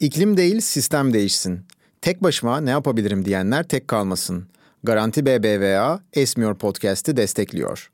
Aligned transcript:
İklim 0.00 0.36
değil 0.36 0.60
sistem 0.60 1.12
değişsin. 1.12 1.66
Tek 2.00 2.22
başıma 2.22 2.60
ne 2.60 2.70
yapabilirim 2.70 3.24
diyenler 3.24 3.68
tek 3.68 3.88
kalmasın. 3.88 4.48
Garanti 4.84 5.26
BBVA 5.26 6.00
Esmiyor 6.12 6.54
Podcast'i 6.54 7.16
destekliyor. 7.16 7.90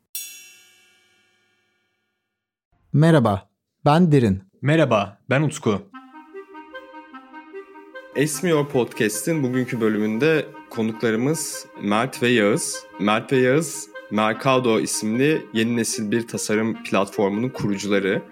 Merhaba, 2.92 3.48
ben 3.84 4.12
Derin. 4.12 4.42
Merhaba, 4.62 5.18
ben 5.30 5.42
Utku. 5.42 5.82
Esmiyor 8.16 8.68
Podcast'in 8.68 9.42
bugünkü 9.42 9.80
bölümünde 9.80 10.46
konuklarımız 10.70 11.66
Mert 11.82 12.22
ve 12.22 12.28
Yağız. 12.28 12.84
Mert 13.00 13.32
ve 13.32 13.36
Yağız, 13.36 13.88
Mercado 14.10 14.80
isimli 14.80 15.46
yeni 15.52 15.76
nesil 15.76 16.10
bir 16.10 16.28
tasarım 16.28 16.82
platformunun 16.84 17.48
kurucuları. 17.48 18.22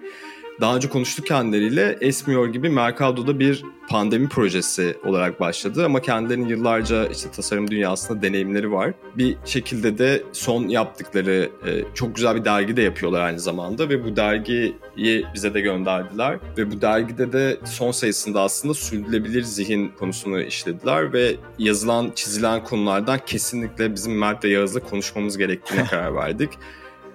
Daha 0.61 0.75
önce 0.75 0.89
konuştuk 0.89 1.27
kendileriyle. 1.27 1.97
Esmiyor 2.01 2.47
gibi 2.47 2.69
Mercado'da 2.69 3.39
bir 3.39 3.63
pandemi 3.89 4.29
projesi 4.29 4.97
olarak 5.05 5.39
başladı. 5.39 5.85
Ama 5.85 6.01
kendilerinin 6.01 6.47
yıllarca 6.47 7.05
işte 7.07 7.31
tasarım 7.31 7.71
dünyasında 7.71 8.21
deneyimleri 8.21 8.71
var. 8.71 8.93
Bir 9.17 9.37
şekilde 9.45 9.97
de 9.97 10.23
son 10.33 10.67
yaptıkları 10.67 11.49
e, 11.67 11.83
çok 11.93 12.15
güzel 12.15 12.35
bir 12.35 12.45
dergi 12.45 12.77
de 12.77 12.81
yapıyorlar 12.81 13.21
aynı 13.21 13.39
zamanda. 13.39 13.89
Ve 13.89 14.03
bu 14.03 14.15
dergiyi 14.15 14.75
bize 15.33 15.53
de 15.53 15.61
gönderdiler. 15.61 16.37
Ve 16.57 16.71
bu 16.71 16.81
dergide 16.81 17.33
de 17.33 17.57
son 17.65 17.91
sayısında 17.91 18.41
aslında 18.41 18.73
sürdürülebilir 18.73 19.43
zihin 19.43 19.89
konusunu 19.99 20.41
işlediler. 20.41 21.13
Ve 21.13 21.35
yazılan 21.59 22.11
çizilen 22.15 22.63
konulardan 22.63 23.19
kesinlikle 23.25 23.95
bizim 23.95 24.17
Mert 24.17 24.45
ve 24.45 24.49
Yağız'la 24.49 24.79
konuşmamız 24.79 25.37
gerektiğine 25.37 25.85
karar 25.89 26.15
verdik 26.15 26.49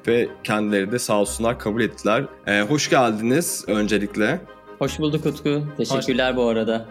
ve 0.06 0.28
kendileri 0.44 0.92
de 0.92 0.98
sağ 0.98 1.20
olsunlar 1.20 1.58
kabul 1.58 1.82
ettiler. 1.82 2.24
Ee, 2.46 2.60
hoş 2.60 2.90
geldiniz 2.90 3.64
öncelikle. 3.66 4.40
Hoş 4.78 4.98
bulduk 4.98 5.26
Utku. 5.26 5.62
Teşekkürler 5.76 6.30
hoş. 6.30 6.36
bu 6.36 6.48
arada. 6.48 6.86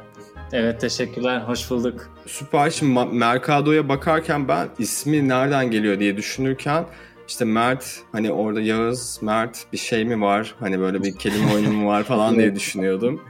Evet 0.52 0.82
teşekkürler. 0.82 1.40
Hoş 1.40 1.70
bulduk. 1.70 2.10
Süper. 2.26 2.70
Şimdi 2.70 3.00
Mercado'ya 3.12 3.90
bakarken 3.90 4.48
ben 4.48 4.68
ismi 4.80 5.30
nereden 5.30 5.72
geliyor 5.72 6.00
diye 6.00 6.18
düşünürken 6.18 6.86
işte 7.28 7.46
Mert 7.46 8.00
hani 8.12 8.32
orada 8.32 8.62
Yağız, 8.62 9.20
Mert 9.22 9.66
bir 9.74 9.78
şey 9.78 10.06
mi 10.06 10.22
var? 10.22 10.56
Hani 10.60 10.80
böyle 10.80 11.04
bir 11.04 11.18
kelime 11.18 11.54
oyunu 11.54 11.74
mu 11.74 11.88
var 11.88 12.04
falan 12.04 12.36
diye 12.36 12.56
düşünüyordum. 12.56 13.22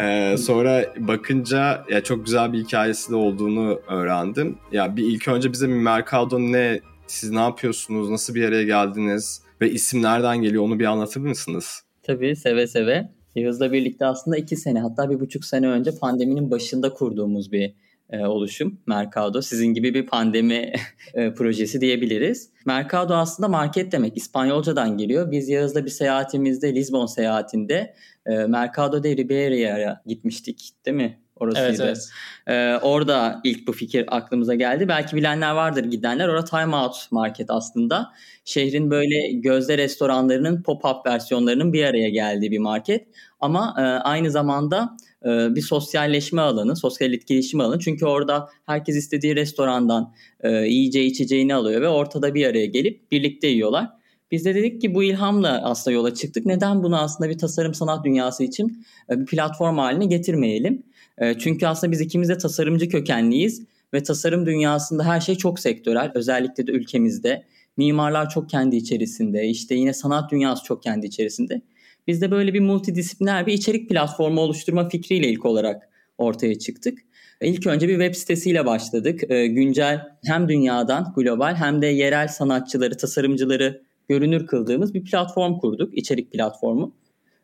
Ee, 0.00 0.36
sonra 0.38 0.84
bakınca 0.96 1.84
ya 1.90 2.02
çok 2.04 2.24
güzel 2.24 2.52
bir 2.52 2.58
hikayesi 2.58 3.10
de 3.10 3.16
olduğunu 3.16 3.80
öğrendim. 3.88 4.58
Ya 4.72 4.96
bir 4.96 5.04
ilk 5.04 5.28
önce 5.28 5.52
bize 5.52 5.68
bir 5.68 5.74
Mercado 5.74 6.38
ne 6.38 6.80
siz 7.10 7.30
ne 7.30 7.40
yapıyorsunuz? 7.40 8.10
Nasıl 8.10 8.34
bir 8.34 8.44
araya 8.44 8.64
geldiniz? 8.64 9.42
Ve 9.60 9.70
isim 9.70 10.02
nereden 10.02 10.42
geliyor 10.42 10.62
onu 10.62 10.78
bir 10.78 10.84
anlatır 10.84 11.20
mısınız? 11.20 11.82
Tabii 12.02 12.36
seve 12.36 12.66
seve. 12.66 13.08
Yağız'la 13.34 13.72
birlikte 13.72 14.06
aslında 14.06 14.36
iki 14.36 14.56
sene 14.56 14.80
hatta 14.80 15.10
bir 15.10 15.20
buçuk 15.20 15.44
sene 15.44 15.68
önce 15.68 15.90
pandeminin 16.00 16.50
başında 16.50 16.94
kurduğumuz 16.94 17.52
bir 17.52 17.74
e, 18.10 18.26
oluşum 18.26 18.80
Mercado. 18.86 19.42
Sizin 19.42 19.66
gibi 19.66 19.94
bir 19.94 20.06
pandemi 20.06 20.72
e, 21.14 21.34
projesi 21.34 21.80
diyebiliriz. 21.80 22.50
Mercado 22.66 23.14
aslında 23.14 23.48
market 23.48 23.92
demek. 23.92 24.16
İspanyolcadan 24.16 24.98
geliyor. 24.98 25.30
Biz 25.30 25.48
Yağız'la 25.48 25.84
bir 25.84 25.90
seyahatimizde 25.90 26.74
Lisbon 26.74 27.06
seyahatinde 27.06 27.94
e, 28.26 28.30
Mercado 28.30 29.02
de 29.02 29.16
Ribeiro'ya 29.16 30.02
gitmiştik 30.06 30.70
değil 30.86 30.96
mi? 30.96 31.18
Orasıydı. 31.40 31.66
Evet, 31.66 31.80
evet. 31.80 32.08
Ee, 32.46 32.78
orada 32.82 33.40
ilk 33.44 33.66
bu 33.66 33.72
fikir 33.72 34.04
aklımıza 34.16 34.54
geldi. 34.54 34.88
Belki 34.88 35.16
bilenler 35.16 35.52
vardır 35.52 35.84
gidenler. 35.84 36.28
Orada 36.28 36.44
Time 36.44 36.76
Out 36.76 36.96
Market 37.10 37.50
aslında. 37.50 38.10
Şehrin 38.44 38.90
böyle 38.90 39.32
gözde 39.32 39.78
restoranlarının 39.78 40.62
pop-up 40.62 41.06
versiyonlarının 41.06 41.72
bir 41.72 41.84
araya 41.84 42.08
geldiği 42.08 42.50
bir 42.50 42.58
market. 42.58 43.08
Ama 43.40 43.74
e, 43.78 43.80
aynı 43.82 44.30
zamanda 44.30 44.96
e, 45.24 45.54
bir 45.54 45.62
sosyalleşme 45.62 46.42
alanı, 46.42 46.76
sosyal 46.76 47.12
etkileşim 47.12 47.60
alanı. 47.60 47.78
Çünkü 47.78 48.06
orada 48.06 48.48
herkes 48.66 48.96
istediği 48.96 49.36
restorandan 49.36 50.14
e, 50.40 50.50
yiyeceği 50.50 51.10
içeceğini 51.10 51.54
alıyor 51.54 51.80
ve 51.80 51.88
ortada 51.88 52.34
bir 52.34 52.46
araya 52.46 52.66
gelip 52.66 53.12
birlikte 53.12 53.46
yiyorlar. 53.46 53.88
Biz 54.30 54.44
de 54.44 54.54
dedik 54.54 54.80
ki 54.80 54.94
bu 54.94 55.02
ilhamla 55.02 55.60
aslında 55.64 55.94
yola 55.94 56.14
çıktık. 56.14 56.46
Neden 56.46 56.82
bunu 56.82 57.00
aslında 57.00 57.30
bir 57.30 57.38
tasarım 57.38 57.74
sanat 57.74 58.04
dünyası 58.04 58.44
için 58.44 58.84
e, 59.10 59.20
bir 59.20 59.26
platform 59.26 59.78
haline 59.78 60.06
getirmeyelim? 60.06 60.82
E, 61.20 61.38
çünkü 61.38 61.66
aslında 61.66 61.92
biz 61.92 62.00
ikimiz 62.00 62.28
de 62.28 62.38
tasarımcı 62.38 62.88
kökenliyiz 62.88 63.62
ve 63.94 64.02
tasarım 64.02 64.46
dünyasında 64.46 65.04
her 65.04 65.20
şey 65.20 65.34
çok 65.34 65.60
sektörel. 65.60 66.12
Özellikle 66.14 66.66
de 66.66 66.72
ülkemizde. 66.72 67.44
Mimarlar 67.76 68.30
çok 68.30 68.50
kendi 68.50 68.76
içerisinde, 68.76 69.46
işte 69.46 69.74
yine 69.74 69.92
sanat 69.92 70.30
dünyası 70.30 70.64
çok 70.64 70.82
kendi 70.82 71.06
içerisinde. 71.06 71.62
Biz 72.06 72.22
de 72.22 72.30
böyle 72.30 72.54
bir 72.54 72.60
multidisipliner 72.60 73.46
bir 73.46 73.52
içerik 73.52 73.88
platformu 73.88 74.40
oluşturma 74.40 74.88
fikriyle 74.88 75.28
ilk 75.28 75.44
olarak 75.44 75.88
ortaya 76.18 76.58
çıktık. 76.58 76.98
İlk 77.42 77.66
önce 77.66 77.88
bir 77.88 77.98
web 77.98 78.14
sitesiyle 78.14 78.66
başladık. 78.66 79.30
E, 79.30 79.46
güncel 79.46 80.08
hem 80.24 80.48
dünyadan 80.48 81.12
global 81.16 81.54
hem 81.54 81.82
de 81.82 81.86
yerel 81.86 82.28
sanatçıları, 82.28 82.96
tasarımcıları 82.96 83.82
görünür 84.08 84.46
kıldığımız 84.46 84.94
bir 84.94 85.04
platform 85.04 85.58
kurduk, 85.58 85.98
içerik 85.98 86.32
platformu. 86.32 86.94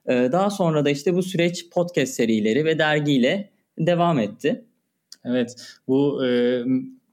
E, 0.06 0.12
daha 0.12 0.50
sonra 0.50 0.84
da 0.84 0.90
işte 0.90 1.14
bu 1.14 1.22
süreç 1.22 1.70
podcast 1.70 2.14
serileri 2.14 2.64
ve 2.64 2.78
dergiyle 2.78 3.50
devam 3.78 4.18
etti. 4.18 4.64
Evet 5.24 5.76
bu 5.88 6.26
e, 6.26 6.62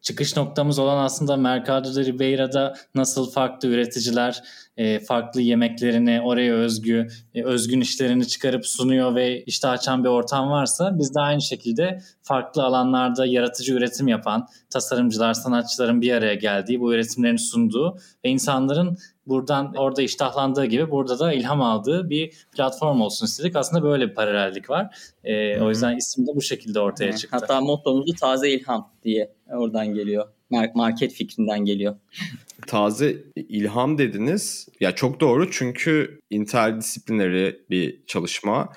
çıkış 0.02 0.38
noktamız 0.38 0.80
olan 0.80 1.04
aslında 1.04 1.38
Mercado 1.38 1.96
de 1.96 2.06
Ribeira'da 2.06 2.76
nasıl 2.96 3.32
farklı 3.32 3.68
üreticiler 3.68 4.44
e, 4.78 5.00
farklı 5.00 5.42
yemeklerini 5.42 6.22
oraya 6.22 6.54
özgü 6.54 7.08
e, 7.36 7.44
özgün 7.44 7.82
işlerini 7.82 8.28
çıkarıp 8.28 8.68
sunuyor 8.68 9.16
ve 9.16 9.44
işte 9.44 9.68
açan 9.68 10.04
bir 10.04 10.10
ortam 10.10 10.50
varsa 10.50 11.00
biz 11.00 11.16
de 11.16 11.20
aynı 11.20 11.42
şekilde 11.42 12.00
farklı 12.22 12.64
alanlarda 12.64 13.26
yaratıcı 13.26 13.74
üretim 13.74 14.08
yapan 14.08 14.48
tasarımcılar, 14.70 15.34
sanatçıların 15.34 16.02
bir 16.02 16.14
araya 16.14 16.36
geldiği, 16.36 16.80
bu 16.80 16.94
üretimlerini 16.94 17.40
sunduğu 17.40 17.98
ve 18.26 18.30
insanların 18.30 18.98
buradan 19.28 19.74
orada 19.78 20.02
iştahlandığı 20.02 20.66
gibi 20.66 20.92
burada 20.92 21.20
da 21.20 21.34
ilham 21.34 21.62
aldığı 21.62 22.10
bir 22.10 22.34
platform 22.52 23.02
olsun 23.02 23.26
istedik. 23.26 23.56
Aslında 23.56 23.84
böyle 23.84 24.10
bir 24.10 24.16
paralellik 24.16 24.70
var. 24.70 24.96
E, 25.24 25.62
o 25.62 25.70
yüzden 25.70 25.98
isim 25.98 26.28
de 26.28 26.32
bu 26.36 26.42
şekilde 26.42 26.80
ortaya 26.80 27.16
çıktı. 27.16 27.38
Hatta 27.40 27.62
mottomuz 27.62 28.08
da 28.08 28.12
taze 28.20 28.50
ilham 28.50 28.92
diye 29.04 29.34
oradan 29.48 29.88
geliyor. 29.94 30.28
Market 30.76 31.14
fikrinden 31.14 31.66
geliyor. 31.66 31.96
Taze 32.68 33.18
ilham 33.36 33.98
dediniz. 33.98 34.68
Ya 34.80 34.96
çok 34.96 35.20
doğru 35.20 35.52
çünkü 35.52 36.20
interdisiplineri 36.30 37.60
bir 37.70 38.06
çalışma. 38.06 38.74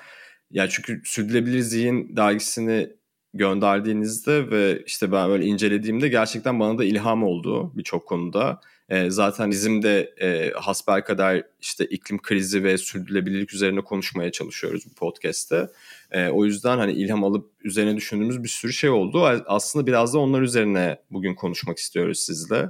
Ya 0.51 0.69
çünkü 0.69 1.01
Sürdürülebilir 1.05 1.59
Zihin 1.59 2.15
dergisini 2.15 2.89
gönderdiğinizde 3.33 4.51
ve 4.51 4.83
işte 4.85 5.11
ben 5.11 5.29
böyle 5.29 5.45
incelediğimde 5.45 6.07
gerçekten 6.07 6.59
bana 6.59 6.77
da 6.77 6.85
ilham 6.85 7.23
oldu 7.23 7.71
birçok 7.75 8.07
konuda. 8.07 8.61
E, 8.89 9.09
zaten 9.09 9.51
bizim 9.51 9.81
de 9.81 10.13
e, 10.21 10.51
hasbelkader 10.55 11.43
işte 11.61 11.85
iklim 11.85 12.21
krizi 12.21 12.63
ve 12.63 12.77
sürdürülebilirlik 12.77 13.53
üzerine 13.53 13.81
konuşmaya 13.81 14.31
çalışıyoruz 14.31 14.83
bu 14.89 14.95
podcast'te. 14.95 15.67
E, 16.11 16.29
o 16.29 16.45
yüzden 16.45 16.77
hani 16.77 16.91
ilham 16.91 17.23
alıp 17.23 17.51
üzerine 17.63 17.95
düşündüğümüz 17.95 18.43
bir 18.43 18.49
sürü 18.49 18.73
şey 18.73 18.89
oldu. 18.89 19.25
Aslında 19.45 19.87
biraz 19.87 20.13
da 20.13 20.19
onlar 20.19 20.41
üzerine 20.41 20.99
bugün 21.11 21.35
konuşmak 21.35 21.77
istiyoruz 21.77 22.19
sizle. 22.19 22.69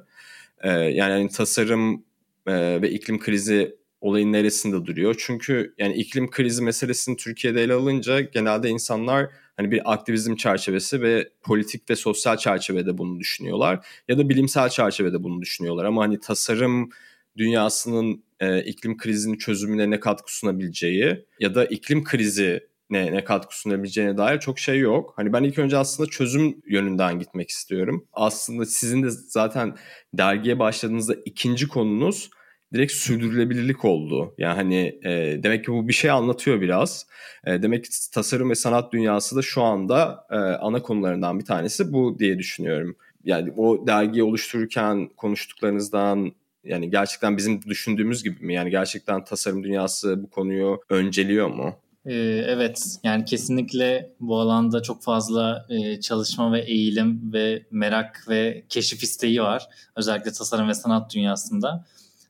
E, 0.61 0.69
yani 0.69 1.11
hani 1.11 1.29
tasarım 1.29 2.03
e, 2.47 2.81
ve 2.81 2.91
iklim 2.91 3.19
krizi 3.19 3.75
olayın 4.01 4.33
neresinde 4.33 4.85
duruyor? 4.85 5.15
Çünkü 5.19 5.73
yani 5.77 5.93
iklim 5.93 6.29
krizi 6.29 6.63
meselesini 6.63 7.17
Türkiye'de 7.17 7.63
ele 7.63 7.73
alınca 7.73 8.21
genelde 8.21 8.69
insanlar 8.69 9.29
hani 9.57 9.71
bir 9.71 9.93
aktivizm 9.93 10.35
çerçevesi 10.35 11.01
ve 11.01 11.29
politik 11.41 11.89
ve 11.89 11.95
sosyal 11.95 12.37
çerçevede 12.37 12.97
bunu 12.97 13.19
düşünüyorlar 13.19 13.85
ya 14.07 14.17
da 14.17 14.29
bilimsel 14.29 14.69
çerçevede 14.69 15.23
bunu 15.23 15.41
düşünüyorlar 15.41 15.85
ama 15.85 16.03
hani 16.03 16.19
tasarım 16.19 16.89
dünyasının 17.37 18.23
e, 18.39 18.63
iklim 18.63 18.97
krizinin 18.97 19.37
çözümüne 19.37 19.89
ne 19.89 19.99
katkı 19.99 20.37
sunabileceği 20.37 21.25
ya 21.39 21.55
da 21.55 21.65
iklim 21.65 22.03
krizi 22.03 22.67
ne, 22.89 23.13
ne 23.13 23.23
katkı 23.23 23.59
sunabileceğine 23.59 24.17
dair 24.17 24.39
çok 24.39 24.59
şey 24.59 24.79
yok. 24.79 25.13
Hani 25.15 25.33
ben 25.33 25.43
ilk 25.43 25.59
önce 25.59 25.77
aslında 25.77 26.09
çözüm 26.09 26.61
yönünden 26.67 27.19
gitmek 27.19 27.49
istiyorum. 27.49 28.07
Aslında 28.13 28.65
sizin 28.65 29.03
de 29.03 29.09
zaten 29.09 29.75
dergiye 30.13 30.59
başladığınızda 30.59 31.15
ikinci 31.25 31.67
konunuz 31.67 32.29
direkt 32.73 32.91
sürdürülebilirlik 32.91 33.85
oldu. 33.85 34.35
Yani 34.37 34.55
hani 34.55 34.99
e, 35.03 35.43
demek 35.43 35.65
ki 35.65 35.71
bu 35.71 35.87
bir 35.87 35.93
şey 35.93 36.11
anlatıyor 36.11 36.61
biraz. 36.61 37.07
E, 37.45 37.61
demek 37.61 37.83
ki 37.83 37.89
tasarım 38.13 38.49
ve 38.49 38.55
sanat 38.55 38.93
dünyası 38.93 39.35
da 39.35 39.41
şu 39.41 39.61
anda 39.61 40.25
e, 40.31 40.35
ana 40.35 40.81
konularından 40.81 41.39
bir 41.39 41.45
tanesi 41.45 41.93
bu 41.93 42.19
diye 42.19 42.39
düşünüyorum. 42.39 42.95
Yani 43.23 43.51
o 43.57 43.87
dergiyi 43.87 44.23
oluştururken 44.23 45.09
konuştuklarınızdan 45.17 46.31
yani 46.63 46.89
gerçekten 46.89 47.37
bizim 47.37 47.61
düşündüğümüz 47.61 48.23
gibi 48.23 48.45
mi? 48.45 48.53
Yani 48.53 48.69
gerçekten 48.69 49.23
tasarım 49.23 49.63
dünyası 49.63 50.23
bu 50.23 50.29
konuyu 50.29 50.81
önceliyor 50.89 51.47
mu? 51.47 51.75
Ee, 52.07 52.13
evet 52.47 52.99
yani 53.03 53.25
kesinlikle 53.25 54.11
bu 54.19 54.39
alanda 54.39 54.81
çok 54.81 55.03
fazla 55.03 55.65
e, 55.69 55.99
çalışma 56.01 56.53
ve 56.53 56.61
eğilim 56.61 57.33
ve 57.33 57.65
merak 57.71 58.25
ve 58.29 58.65
keşif 58.69 59.03
isteği 59.03 59.41
var. 59.41 59.67
Özellikle 59.95 60.31
tasarım 60.31 60.67
ve 60.67 60.73
sanat 60.73 61.13
dünyasında 61.15 61.85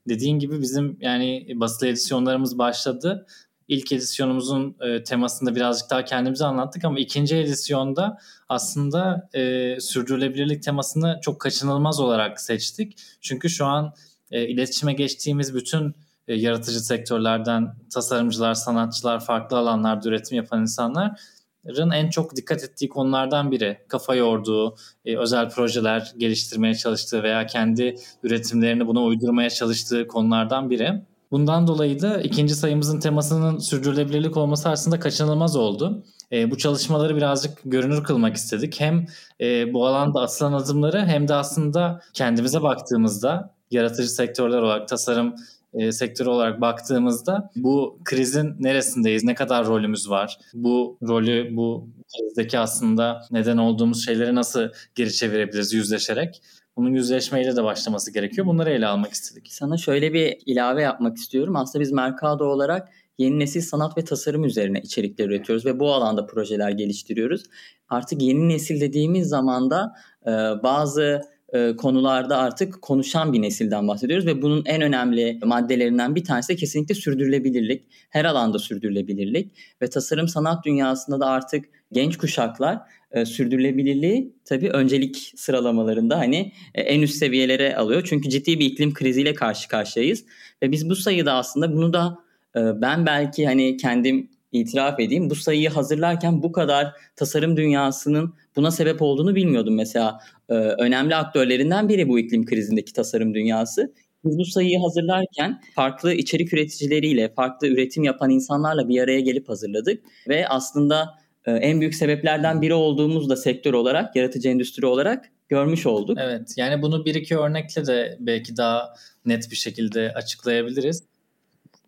dediğin 0.08 0.40
gibi 0.40 0.62
bizim 0.62 0.98
yani 1.02 1.48
basılı 1.56 1.88
edisyonlarımız 1.88 2.58
başladı. 2.58 3.26
ilk 3.68 3.92
edisyonumuzun 3.92 4.76
e, 4.82 5.04
temasında 5.04 5.56
birazcık 5.56 5.90
daha 5.90 6.06
kendimizi 6.06 6.46
anlattık 6.46 6.86
ama 6.86 7.00
ikinci 7.00 7.36
edisyonda 7.36 8.18
aslında 8.50 9.30
e, 9.34 9.76
sürdürülebilirlik 9.80 10.64
temasını 10.64 11.20
çok 11.22 11.42
kaçınılmaz 11.42 12.00
olarak 12.00 12.42
seçtik. 12.42 12.98
Çünkü 13.22 13.50
şu 13.50 13.66
an 13.66 13.94
e, 14.32 14.48
iletişime 14.48 14.94
geçtiğimiz 14.94 15.56
bütün 15.56 15.96
e, 16.28 16.36
yaratıcı 16.36 16.80
sektörlerden 16.80 17.76
tasarımcılar, 17.94 18.54
sanatçılar, 18.54 19.26
farklı 19.26 19.58
alanlarda 19.58 20.10
üretim 20.10 20.38
yapan 20.38 20.62
insanların 20.62 21.92
en 21.92 22.10
çok 22.10 22.36
dikkat 22.36 22.64
ettiği 22.64 22.90
konulardan 22.90 23.52
biri. 23.52 23.78
Kafa 23.88 24.16
yorduğu, 24.16 24.76
e, 25.06 25.18
özel 25.18 25.50
projeler 25.50 26.14
geliştirmeye 26.18 26.76
çalıştığı 26.76 27.24
veya 27.24 27.46
kendi 27.46 27.96
üretimlerini 28.24 28.88
buna 28.88 29.04
uydurmaya 29.04 29.50
çalıştığı 29.50 30.08
konulardan 30.08 30.70
biri. 30.70 31.02
Bundan 31.32 31.68
dolayı 31.68 32.02
da 32.02 32.22
ikinci 32.22 32.56
sayımızın 32.56 33.00
temasının 33.00 33.58
sürdürülebilirlik 33.58 34.38
olması 34.38 34.70
aslında 34.70 35.00
kaçınılmaz 35.00 35.56
oldu. 35.56 36.04
E, 36.32 36.52
bu 36.52 36.58
çalışmaları 36.58 37.16
birazcık 37.16 37.60
görünür 37.66 38.04
kılmak 38.04 38.36
istedik. 38.36 38.80
Hem 38.80 39.06
e, 39.42 39.74
bu 39.74 39.88
alanda 39.88 40.22
atılan 40.22 40.54
adımları 40.54 41.06
hem 41.06 41.28
de 41.28 41.34
aslında 41.34 42.02
kendimize 42.14 42.62
baktığımızda 42.62 43.54
yaratıcı 43.72 44.10
sektörler 44.10 44.58
olarak 44.58 44.88
tasarım 44.88 45.36
e, 45.78 45.92
sektörü 45.92 46.30
olarak 46.30 46.62
baktığımızda 46.62 47.50
bu 47.56 48.00
krizin 48.06 48.56
neresindeyiz, 48.60 49.24
ne 49.24 49.36
kadar 49.36 49.68
rolümüz 49.68 50.10
var, 50.10 50.38
bu 50.54 50.98
rolü, 51.08 51.56
bu 51.56 51.90
krizdeki 52.18 52.60
aslında 52.60 53.22
neden 53.32 53.58
olduğumuz 53.58 54.06
şeyleri 54.06 54.36
nasıl 54.36 54.70
geri 54.96 55.14
çevirebiliriz 55.14 55.74
yüzleşerek 55.74 56.42
bunun 56.78 56.94
yüzleşmeyle 56.94 57.56
de 57.56 57.64
başlaması 57.64 58.14
gerekiyor. 58.14 58.48
Bunları 58.48 58.70
ele 58.70 58.88
almak 58.88 59.12
istedik. 59.12 59.48
Sana 59.54 59.78
şöyle 59.78 60.14
bir 60.14 60.38
ilave 60.46 60.82
yapmak 60.82 61.18
istiyorum. 61.18 61.56
Aslında 61.56 61.84
biz 61.84 61.92
Mercado 61.92 62.46
olarak 62.46 62.90
yeni 63.18 63.40
nesil 63.40 63.62
sanat 63.62 63.98
ve 63.98 64.04
tasarım 64.04 64.44
üzerine 64.44 64.82
içerikler 64.82 65.26
üretiyoruz 65.26 65.66
ve 65.66 65.80
bu 65.80 65.94
alanda 65.94 66.26
projeler 66.26 66.70
geliştiriyoruz. 66.70 67.44
Artık 67.90 68.22
yeni 68.22 68.50
nesil 68.50 68.82
dediğimiz 68.82 69.28
zaman 69.28 69.70
da 69.72 69.94
e, 70.26 70.32
bazı 70.64 71.22
e, 71.54 71.76
konularda 71.76 72.38
artık 72.38 72.82
konuşan 72.82 73.34
bir 73.34 73.42
nesilden 73.42 73.88
bahsediyoruz 73.88 74.26
ve 74.26 74.42
bunun 74.42 74.64
en 74.66 74.82
önemli 74.82 75.40
maddelerinden 75.44 76.16
bir 76.16 76.24
tanesi 76.24 76.50
de 76.50 76.56
kesinlikle 76.56 76.96
sürdürülebilirlik. 76.96 77.84
Her 78.10 78.26
alanda 78.26 78.60
sürdürülebilirlik 78.60 79.52
ve 79.82 79.90
tasarım 79.90 80.28
sanat 80.28 80.66
dünyasında 80.66 81.20
da 81.20 81.26
artık 81.26 81.66
genç 81.92 82.18
kuşaklar 82.18 82.80
e, 83.12 83.26
sürdürülebilirliği 83.26 84.36
tabii 84.46 84.70
öncelik 84.70 85.34
sıralamalarında 85.36 86.18
hani 86.20 86.52
e, 86.76 86.82
en 86.82 87.02
üst 87.02 87.16
seviyelere 87.16 87.76
alıyor. 87.76 88.04
Çünkü 88.06 88.30
ciddi 88.30 88.60
bir 88.60 88.66
iklim 88.66 88.94
kriziyle 88.94 89.34
karşı 89.34 89.68
karşıyayız 89.68 90.26
ve 90.64 90.72
biz 90.72 90.90
bu 90.90 90.96
sayıda 90.96 91.34
aslında 91.34 91.74
bunu 91.74 91.94
da 91.94 92.18
e, 92.56 92.82
ben 92.82 93.06
belki 93.06 93.46
hani 93.46 93.78
kendim 93.78 94.30
itiraf 94.52 95.00
edeyim 95.00 95.30
bu 95.30 95.36
sayıyı 95.36 95.70
hazırlarken 95.70 96.44
bu 96.44 96.52
kadar 96.52 96.94
tasarım 97.16 97.58
dünyasının 97.58 98.34
buna 98.56 98.72
sebep 98.72 99.02
olduğunu 99.02 99.36
bilmiyordum. 99.36 99.76
Mesela 99.76 100.20
e, 100.50 100.54
önemli 100.54 101.16
aktörlerinden 101.16 101.90
biri 101.90 102.08
bu 102.08 102.20
iklim 102.20 102.46
krizindeki 102.46 102.94
tasarım 102.94 103.34
dünyası. 103.34 103.94
Biz 104.26 104.38
bu 104.38 104.46
sayıyı 104.46 104.80
hazırlarken 104.80 105.62
farklı 105.76 106.14
içerik 106.14 106.54
üreticileriyle, 106.54 107.34
farklı 107.34 107.68
üretim 107.68 108.04
yapan 108.04 108.30
insanlarla 108.30 108.90
bir 108.90 109.02
araya 109.02 109.20
gelip 109.20 109.50
hazırladık 109.50 110.04
ve 110.28 110.48
aslında 110.48 111.16
e, 111.46 111.52
en 111.52 111.80
büyük 111.82 111.96
sebeplerden 111.96 112.62
biri 112.62 112.74
olduğumuz 112.74 113.30
da 113.30 113.36
sektör 113.36 113.74
olarak, 113.74 114.16
yaratıcı 114.16 114.50
endüstri 114.50 114.86
olarak 114.86 115.26
görmüş 115.50 115.86
olduk. 115.86 116.18
Evet, 116.22 116.54
yani 116.58 116.82
bunu 116.82 117.06
bir 117.06 117.16
iki 117.16 117.38
örnekle 117.38 117.88
de 117.88 118.18
belki 118.20 118.58
daha 118.58 118.94
net 119.26 119.52
bir 119.52 119.56
şekilde 119.56 120.14
açıklayabiliriz. 120.14 121.04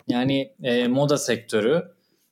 Yani 0.08 0.52
e, 0.64 0.88
moda 0.88 1.18
sektörü 1.18 1.84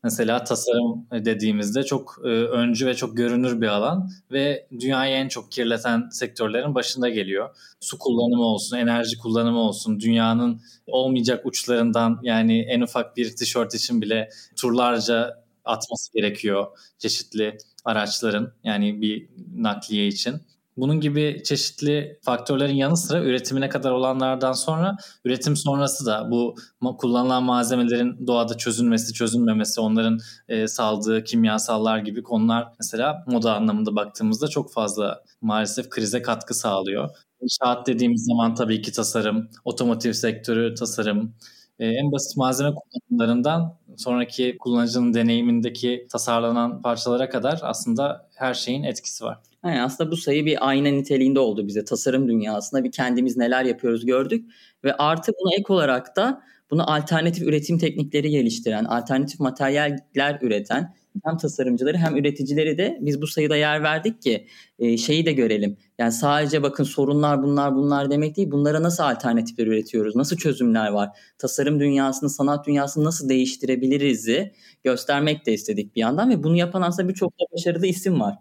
Mesela 0.08 0.44
tasarım 0.44 1.08
dediğimizde 1.12 1.84
çok 1.84 2.20
e, 2.24 2.28
öncü 2.28 2.86
ve 2.88 2.96
çok 2.96 3.18
görünür 3.18 3.62
bir 3.62 3.68
alan 3.68 4.10
ve 4.32 4.68
dünyayı 4.80 5.16
en 5.16 5.28
çok 5.28 5.52
kirleten 5.52 6.10
sektörlerin 6.12 6.76
başında 6.76 7.10
geliyor. 7.10 7.50
Su 7.80 8.00
kullanımı 8.00 8.44
olsun, 8.44 8.78
enerji 8.78 9.18
kullanımı 9.18 9.60
olsun, 9.60 10.00
dünyanın 10.00 10.62
olmayacak 10.88 11.46
uçlarından 11.46 12.20
yani 12.24 12.62
en 12.62 12.82
ufak 12.82 13.18
bir 13.18 13.36
tişört 13.36 13.76
için 13.76 14.02
bile 14.02 14.30
turlarca 14.56 15.44
atması 15.66 16.14
gerekiyor 16.14 16.68
çeşitli 17.00 17.58
araçların 17.86 18.54
yani 18.64 19.02
bir 19.02 19.30
nakliye 19.56 20.08
için. 20.08 20.42
Bunun 20.78 21.02
gibi 21.02 21.42
çeşitli 21.46 22.20
faktörlerin 22.22 22.76
yanı 22.76 22.98
sıra 22.98 23.24
üretimine 23.24 23.70
kadar 23.70 23.92
olanlardan 23.92 24.54
sonra 24.54 24.98
üretim 25.26 25.56
sonrası 25.56 26.06
da 26.06 26.32
bu 26.32 26.56
kullanılan 26.98 27.44
malzemelerin 27.44 28.28
doğada 28.28 28.58
çözünmesi, 28.58 29.14
çözünmemesi, 29.14 29.82
onların 29.82 30.20
e, 30.48 30.68
saldığı 30.68 31.24
kimyasallar 31.24 31.98
gibi 31.98 32.24
konular 32.24 32.68
mesela 32.80 33.24
moda 33.28 33.56
anlamında 33.56 33.96
baktığımızda 33.96 34.48
çok 34.48 34.74
fazla 34.74 35.24
maalesef 35.42 35.90
krize 35.90 36.22
katkı 36.22 36.54
sağlıyor. 36.54 37.10
İnşaat 37.42 37.88
dediğimiz 37.88 38.26
zaman 38.26 38.56
tabii 38.56 38.82
ki 38.82 38.92
tasarım, 38.92 39.50
otomotiv 39.66 40.12
sektörü 40.12 40.76
tasarım, 40.76 41.36
e, 41.80 41.88
en 41.88 42.12
basit 42.12 42.38
malzeme 42.38 42.72
kullanımlarından 42.76 43.78
sonraki 43.98 44.58
kullanıcının 44.60 45.14
deneyimindeki 45.14 46.08
tasarlanan 46.12 46.82
parçalara 46.82 47.30
kadar 47.30 47.60
aslında 47.64 48.30
her 48.36 48.54
şeyin 48.54 48.84
etkisi 48.84 49.24
var. 49.24 49.40
Yani 49.66 49.82
aslında 49.82 50.12
bu 50.12 50.18
sayı 50.18 50.46
bir 50.46 50.68
ayna 50.68 50.90
niteliğinde 50.90 51.40
oldu 51.40 51.68
bize. 51.68 51.86
Tasarım 51.86 52.28
dünyasında 52.28 52.84
bir 52.84 52.92
kendimiz 52.92 53.38
neler 53.38 53.66
yapıyoruz 53.66 54.06
gördük. 54.06 54.52
Ve 54.84 54.94
artı 54.94 55.32
buna 55.32 55.56
ek 55.60 55.74
olarak 55.74 56.16
da 56.16 56.42
bunu 56.72 56.92
alternatif 56.92 57.44
üretim 57.44 57.78
teknikleri 57.78 58.30
geliştiren, 58.30 58.86
alternatif 58.86 59.40
materyaller 59.40 60.40
üreten 60.42 60.94
hem 61.26 61.38
tasarımcıları 61.38 61.98
hem 61.98 62.16
üreticileri 62.18 62.78
de 62.78 62.98
biz 63.02 63.22
bu 63.22 63.28
sayıda 63.28 63.56
yer 63.56 63.84
verdik 63.84 64.22
ki 64.22 64.48
e, 64.80 64.98
şeyi 64.98 65.26
de 65.26 65.32
görelim. 65.34 65.78
Yani 66.00 66.12
sadece 66.12 66.64
bakın 66.64 66.84
sorunlar 66.84 67.44
bunlar 67.44 67.76
bunlar 67.76 68.12
demek 68.12 68.38
değil. 68.38 68.52
Bunlara 68.52 68.84
nasıl 68.84 69.04
alternatifler 69.04 69.68
üretiyoruz? 69.68 70.16
Nasıl 70.16 70.38
çözümler 70.38 70.90
var? 70.90 71.10
Tasarım 71.38 71.80
dünyasını, 71.80 72.30
sanat 72.30 72.68
dünyasını 72.68 73.04
nasıl 73.04 73.30
değiştirebiliriz'i 73.30 74.54
göstermek 74.84 75.46
de 75.46 75.54
istedik 75.54 75.96
bir 75.96 76.02
yandan 76.02 76.30
ve 76.30 76.44
bunu 76.44 76.56
yapan 76.56 76.82
aslında 76.82 77.10
birçok 77.10 77.40
da 77.40 77.44
başarılı 77.54 77.88
isim 77.88 78.20
var. 78.20 78.36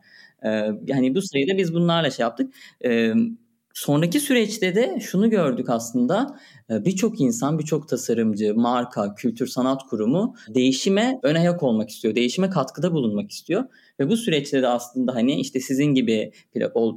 Yani 0.87 1.15
bu 1.15 1.23
sayıda 1.23 1.59
biz 1.59 1.75
bunlarla 1.75 2.11
şey 2.11 2.23
yaptık. 2.23 2.55
Sonraki 3.75 4.21
süreçte 4.21 4.75
de 4.75 4.99
şunu 5.01 5.31
gördük 5.31 5.71
aslında 5.71 6.39
birçok 6.71 7.21
insan, 7.21 7.59
birçok 7.59 7.89
tasarımcı, 7.89 8.55
marka, 8.55 9.15
kültür 9.15 9.47
sanat 9.47 9.83
kurumu 9.91 10.35
değişime 10.49 11.21
ön 11.23 11.35
ayak 11.35 11.63
olmak 11.63 11.91
istiyor. 11.91 12.15
Değişime 12.15 12.51
katkıda 12.51 12.93
bulunmak 12.93 13.31
istiyor. 13.31 13.65
Ve 14.01 14.09
bu 14.09 14.17
süreçte 14.17 14.63
de 14.63 14.69
aslında 14.69 15.15
hani 15.15 15.41
işte 15.41 15.61
sizin 15.61 15.85
gibi 15.95 16.33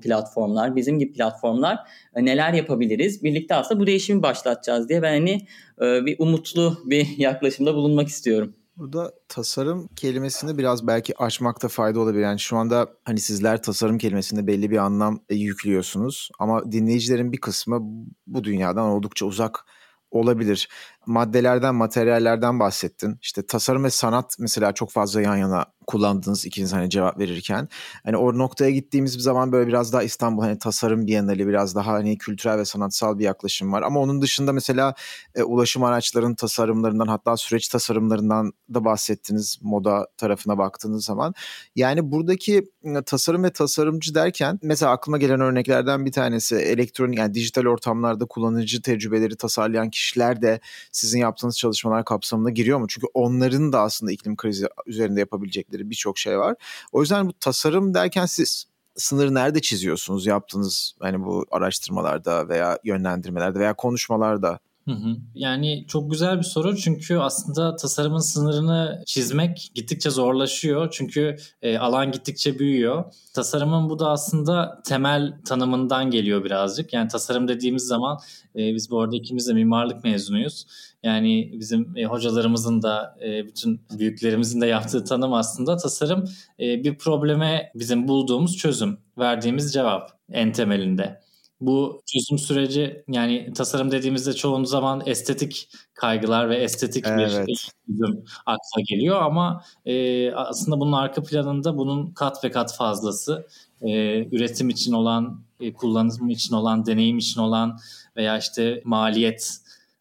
platformlar, 0.04 0.76
bizim 0.76 1.00
gibi 1.00 1.14
platformlar 1.14 1.78
neler 2.16 2.54
yapabiliriz? 2.54 3.24
Birlikte 3.24 3.56
aslında 3.56 3.82
bu 3.82 3.88
değişimi 3.88 4.24
başlatacağız 4.24 4.90
diye 4.90 5.02
ben 5.02 5.14
hani 5.14 5.48
bir 5.80 6.16
umutlu 6.20 6.78
bir 6.86 7.08
yaklaşımda 7.18 7.76
bulunmak 7.76 8.08
istiyorum. 8.08 8.56
Burada 8.80 9.14
tasarım 9.28 9.88
kelimesini 9.96 10.58
biraz 10.58 10.88
belki 10.88 11.18
açmakta 11.18 11.68
fayda 11.68 12.00
olabilir. 12.00 12.22
Yani 12.22 12.40
şu 12.40 12.58
anda 12.58 12.90
hani 13.06 13.20
sizler 13.20 13.64
tasarım 13.64 13.98
kelimesinde 13.98 14.48
belli 14.48 14.72
bir 14.72 14.78
anlam 14.78 15.20
e, 15.30 15.36
yüklüyorsunuz 15.36 16.30
ama 16.40 16.72
dinleyicilerin 16.72 17.32
bir 17.32 17.42
kısmı 17.42 17.80
bu 18.28 18.44
dünyadan 18.44 18.86
oldukça 18.86 19.26
uzak 19.26 19.66
olabilir. 20.12 20.70
Maddelerden, 21.10 21.76
materyallerden 21.76 22.60
bahsettin. 22.60 23.20
İşte 23.22 23.46
tasarım 23.48 23.84
ve 23.84 23.90
sanat 23.90 24.36
mesela 24.40 24.74
çok 24.74 24.92
fazla 24.92 25.22
yan 25.22 25.36
yana 25.36 25.66
kullandığınız 25.90 26.46
ikiniz 26.46 26.74
hani 26.74 26.90
cevap 26.90 27.20
verirken. 27.20 27.68
Hani 28.04 28.18
o 28.18 28.38
noktaya 28.38 28.72
gittiğimiz 28.72 29.16
bir 29.16 29.22
zaman 29.22 29.52
böyle 29.52 29.68
biraz 29.68 29.94
daha 29.94 30.04
İstanbul 30.04 30.42
hani 30.42 30.60
tasarım 30.60 31.08
bienali 31.08 31.48
biraz 31.48 31.76
daha 31.76 31.92
hani 31.94 32.18
kültürel 32.18 32.58
ve 32.58 32.66
sanatsal 32.66 33.20
bir 33.20 33.24
yaklaşım 33.24 33.72
var. 33.74 33.82
Ama 33.82 34.00
onun 34.00 34.22
dışında 34.22 34.54
mesela 34.54 34.94
e, 35.36 35.44
ulaşım 35.44 35.84
araçlarının 35.84 36.36
tasarımlarından 36.36 37.08
hatta 37.08 37.38
süreç 37.38 37.68
tasarımlarından 37.68 38.52
da 38.74 38.86
bahsettiniz 38.86 39.58
moda 39.62 40.08
tarafına 40.18 40.58
baktığınız 40.58 41.06
zaman. 41.06 41.34
Yani 41.76 42.12
buradaki 42.12 42.64
tasarım 43.06 43.44
ve 43.44 43.50
tasarımcı 43.50 44.16
derken 44.16 44.60
mesela 44.62 44.92
aklıma 44.92 45.18
gelen 45.18 45.42
örneklerden 45.42 46.06
bir 46.06 46.12
tanesi 46.12 46.56
elektronik 46.56 47.20
yani 47.20 47.34
dijital 47.34 47.66
ortamlarda 47.66 48.26
kullanıcı 48.26 48.82
tecrübeleri 48.82 49.38
tasarlayan 49.38 49.90
kişiler 49.90 50.42
de 50.42 50.60
sizin 51.00 51.20
yaptığınız 51.20 51.58
çalışmalar 51.58 52.06
kapsamında 52.06 52.50
giriyor 52.50 52.80
mu? 52.80 52.86
Çünkü 52.90 53.08
onların 53.14 53.74
da 53.74 53.82
aslında 53.82 54.12
iklim 54.12 54.36
krizi 54.36 54.68
üzerinde 54.86 55.20
yapabilecekleri 55.20 55.90
birçok 55.90 56.18
şey 56.18 56.40
var. 56.40 56.56
O 56.92 57.02
yüzden 57.02 57.28
bu 57.28 57.34
tasarım 57.34 57.94
derken 57.94 58.26
siz 58.26 58.66
sınırı 58.96 59.34
nerede 59.34 59.62
çiziyorsunuz 59.62 60.26
yaptığınız 60.26 60.96
hani 61.00 61.24
bu 61.26 61.46
araştırmalarda 61.52 62.50
veya 62.50 62.80
yönlendirmelerde 62.84 63.60
veya 63.60 63.74
konuşmalarda? 63.74 64.60
Hı 64.90 64.94
hı. 64.94 65.18
Yani 65.36 65.86
çok 65.88 66.12
güzel 66.12 66.38
bir 66.38 66.44
soru 66.44 66.78
çünkü 66.78 67.18
aslında 67.18 67.76
tasarımın 67.76 68.20
sınırını 68.20 69.04
çizmek 69.06 69.72
gittikçe 69.76 70.10
zorlaşıyor. 70.10 70.88
Çünkü 70.92 71.36
e, 71.62 71.78
alan 71.78 72.12
gittikçe 72.12 72.60
büyüyor. 72.60 73.14
Tasarımın 73.34 73.90
bu 73.90 74.00
da 74.00 74.10
aslında 74.10 74.82
temel 74.86 75.34
tanımından 75.46 76.12
geliyor 76.12 76.44
birazcık. 76.44 76.94
Yani 76.94 77.08
tasarım 77.08 77.48
dediğimiz 77.48 77.84
zaman 77.84 78.20
e, 78.56 78.76
biz 78.76 78.92
bu 78.92 79.02
arada 79.02 79.16
ikimiz 79.16 79.48
de 79.48 79.54
mimarlık 79.54 80.04
mezunuyuz. 80.04 80.66
Yani 81.04 81.52
bizim 81.54 81.98
e, 81.98 82.06
hocalarımızın 82.06 82.82
da 82.82 83.18
e, 83.26 83.48
bütün 83.48 83.82
büyüklerimizin 83.98 84.62
de 84.62 84.66
yaptığı 84.66 85.04
tanım 85.04 85.34
aslında 85.34 85.78
tasarım 85.78 86.26
e, 86.60 86.84
bir 86.84 86.98
probleme 86.98 87.72
bizim 87.76 88.08
bulduğumuz 88.08 88.58
çözüm, 88.58 88.98
verdiğimiz 89.18 89.74
cevap 89.74 90.12
en 90.32 90.52
temelinde. 90.52 91.29
Bu 91.62 92.02
çözüm 92.06 92.38
süreci 92.38 93.04
yani 93.08 93.54
tasarım 93.56 93.92
dediğimizde 93.92 94.34
çoğun 94.34 94.64
zaman 94.64 95.02
estetik 95.06 95.70
kaygılar 95.94 96.50
ve 96.50 96.56
estetik 96.56 97.06
evet. 97.08 97.48
bir 97.48 97.70
çözüm 97.88 98.24
akla 98.46 98.82
geliyor 98.86 99.22
ama 99.22 99.64
e, 99.86 100.32
aslında 100.32 100.80
bunun 100.80 100.92
arka 100.92 101.24
planında 101.24 101.78
bunun 101.78 102.12
kat 102.12 102.44
ve 102.44 102.52
kat 102.52 102.76
fazlası 102.78 103.48
e, 103.82 103.90
üretim 104.36 104.70
için 104.70 104.94
olan, 104.94 105.44
e, 105.60 105.74
kullanım 105.74 106.30
için 106.30 106.56
olan, 106.56 106.86
deneyim 106.86 107.18
için 107.18 107.42
olan 107.42 107.80
veya 108.18 108.38
işte 108.38 108.82
maliyet 108.86 109.60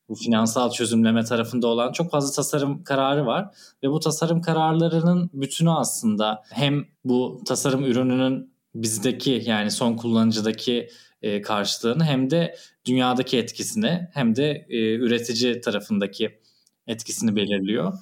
bu 0.08 0.14
finansal 0.14 0.70
çözümleme 0.70 1.24
tarafında 1.24 1.66
olan 1.66 1.92
çok 1.92 2.10
fazla 2.10 2.36
tasarım 2.36 2.84
kararı 2.84 3.26
var 3.26 3.48
ve 3.82 3.90
bu 3.90 4.00
tasarım 4.00 4.42
kararlarının 4.42 5.30
bütünü 5.32 5.70
aslında 5.70 6.42
hem 6.50 6.84
bu 7.04 7.40
tasarım 7.46 7.84
ürününün 7.84 8.52
bizdeki 8.74 9.42
yani 9.46 9.70
son 9.70 9.96
kullanıcıdaki 9.96 10.88
e, 11.22 11.42
karşılığını 11.42 12.04
hem 12.04 12.30
de 12.30 12.56
dünyadaki 12.84 13.38
etkisini 13.38 14.08
hem 14.12 14.36
de 14.36 14.66
e, 14.68 14.94
üretici 14.94 15.60
tarafındaki 15.60 16.40
etkisini 16.86 17.36
belirliyor. 17.36 17.92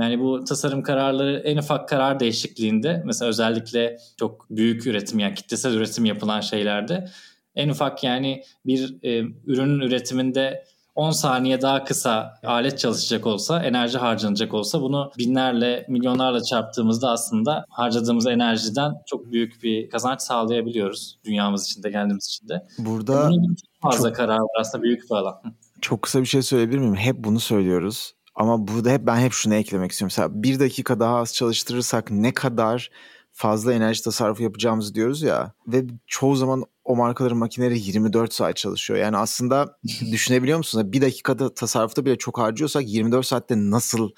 Yani 0.00 0.20
bu 0.20 0.44
tasarım 0.44 0.82
kararları 0.82 1.38
en 1.38 1.56
ufak 1.56 1.88
karar 1.88 2.20
değişikliğinde 2.20 3.02
mesela 3.04 3.28
özellikle 3.28 3.98
çok 4.16 4.50
büyük 4.50 4.86
üretim 4.86 5.18
yani 5.18 5.34
kitlesel 5.34 5.74
üretim 5.74 6.04
yapılan 6.04 6.40
şeylerde 6.40 7.08
en 7.54 7.68
ufak 7.68 8.04
yani 8.04 8.42
bir 8.66 8.96
e, 9.02 9.18
ürünün 9.46 9.80
üretiminde 9.80 10.64
10 10.94 11.10
saniye 11.10 11.62
daha 11.62 11.84
kısa 11.84 12.34
alet 12.44 12.78
çalışacak 12.78 13.26
olsa, 13.26 13.62
enerji 13.62 13.98
harcanacak 13.98 14.54
olsa 14.54 14.80
bunu 14.80 15.10
binlerle, 15.18 15.86
milyonlarla 15.88 16.42
çarptığımızda 16.42 17.10
aslında 17.10 17.64
harcadığımız 17.68 18.26
enerjiden 18.26 18.92
çok 19.06 19.32
büyük 19.32 19.62
bir 19.62 19.90
kazanç 19.90 20.20
sağlayabiliyoruz 20.20 21.18
dünyamız 21.24 21.64
için 21.64 21.82
de 21.82 21.90
kendimiz 21.90 22.26
için 22.26 22.48
de. 22.48 22.66
Burada 22.78 23.30
çok 23.30 23.92
fazla 23.92 24.08
çok, 24.08 24.16
karar 24.16 24.38
var 24.38 24.60
aslında 24.60 24.84
büyük 24.84 25.02
bir 25.10 25.14
alan. 25.14 25.42
Çok 25.80 26.02
kısa 26.02 26.20
bir 26.20 26.26
şey 26.26 26.42
söyleyebilir 26.42 26.78
miyim? 26.78 26.96
Hep 26.96 27.16
bunu 27.16 27.40
söylüyoruz. 27.40 28.14
Ama 28.34 28.68
burada 28.68 28.90
hep 28.90 29.06
ben 29.06 29.16
hep 29.16 29.32
şunu 29.32 29.54
eklemek 29.54 29.92
istiyorum. 29.92 30.12
Mesela 30.16 30.42
bir 30.42 30.60
dakika 30.60 31.00
daha 31.00 31.16
az 31.16 31.34
çalıştırırsak 31.34 32.10
ne 32.10 32.34
kadar 32.34 32.90
fazla 33.32 33.72
enerji 33.72 34.02
tasarrufu 34.02 34.42
yapacağımızı 34.42 34.94
diyoruz 34.94 35.22
ya 35.22 35.52
ve 35.66 35.84
çoğu 36.06 36.36
zaman 36.36 36.64
o 36.84 36.96
markaların 36.96 37.38
makineleri 37.38 37.78
24 37.78 38.32
saat 38.32 38.56
çalışıyor. 38.56 39.00
Yani 39.00 39.16
aslında 39.16 39.76
düşünebiliyor 40.12 40.58
musunuz? 40.58 40.92
Bir 40.92 41.00
dakikada 41.00 41.54
tasarrufta 41.54 42.04
bile 42.04 42.18
çok 42.18 42.38
harcıyorsak 42.38 42.88
24 42.88 43.26
saatte 43.26 43.54
nasıl 43.56 44.10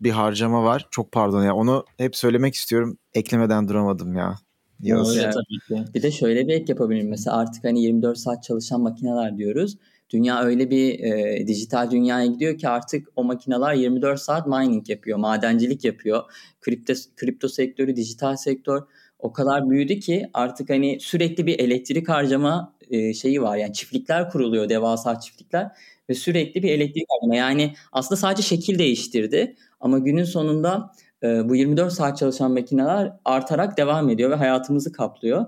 bir 0.00 0.10
harcama 0.10 0.64
var? 0.64 0.86
Çok 0.90 1.12
pardon 1.12 1.44
ya 1.44 1.54
onu 1.54 1.84
hep 1.96 2.16
söylemek 2.16 2.54
istiyorum. 2.54 2.98
Eklemeden 3.14 3.68
duramadım 3.68 4.16
ya. 4.16 4.34
Öyle 4.82 5.30
tabii 5.30 5.58
ki. 5.68 5.92
Bir 5.94 6.02
de 6.02 6.10
şöyle 6.10 6.48
bir 6.48 6.52
ek 6.52 6.64
yapabilirim. 6.68 7.08
Mesela 7.08 7.36
artık 7.36 7.64
hani 7.64 7.82
24 7.82 8.18
saat 8.18 8.42
çalışan 8.42 8.80
makineler 8.80 9.38
diyoruz. 9.38 9.76
Dünya 10.10 10.42
öyle 10.42 10.70
bir 10.70 11.00
e, 11.00 11.46
dijital 11.46 11.90
dünyaya 11.90 12.26
gidiyor 12.26 12.58
ki 12.58 12.68
artık 12.68 13.08
o 13.16 13.24
makineler 13.24 13.74
24 13.74 14.20
saat 14.20 14.46
mining 14.46 14.90
yapıyor, 14.90 15.18
madencilik 15.18 15.84
yapıyor. 15.84 16.22
Kripto, 16.60 16.92
kripto 17.16 17.48
sektörü, 17.48 17.96
dijital 17.96 18.36
sektör 18.36 18.82
o 19.22 19.32
kadar 19.32 19.70
büyüdü 19.70 20.00
ki 20.00 20.30
artık 20.34 20.70
hani 20.70 21.00
sürekli 21.00 21.46
bir 21.46 21.58
elektrik 21.58 22.08
harcama 22.08 22.74
e, 22.90 23.14
şeyi 23.14 23.42
var. 23.42 23.56
Yani 23.56 23.72
çiftlikler 23.72 24.30
kuruluyor, 24.30 24.68
devasa 24.68 25.20
çiftlikler 25.20 25.68
ve 26.10 26.14
sürekli 26.14 26.62
bir 26.62 26.70
elektrik 26.70 27.04
harcama. 27.10 27.36
Yani 27.36 27.74
aslında 27.92 28.20
sadece 28.20 28.42
şekil 28.42 28.78
değiştirdi 28.78 29.56
ama 29.80 29.98
günün 29.98 30.24
sonunda 30.24 30.92
e, 31.22 31.48
bu 31.48 31.56
24 31.56 31.92
saat 31.92 32.18
çalışan 32.18 32.52
makineler 32.52 33.12
artarak 33.24 33.78
devam 33.78 34.10
ediyor 34.10 34.30
ve 34.30 34.34
hayatımızı 34.34 34.92
kaplıyor. 34.92 35.46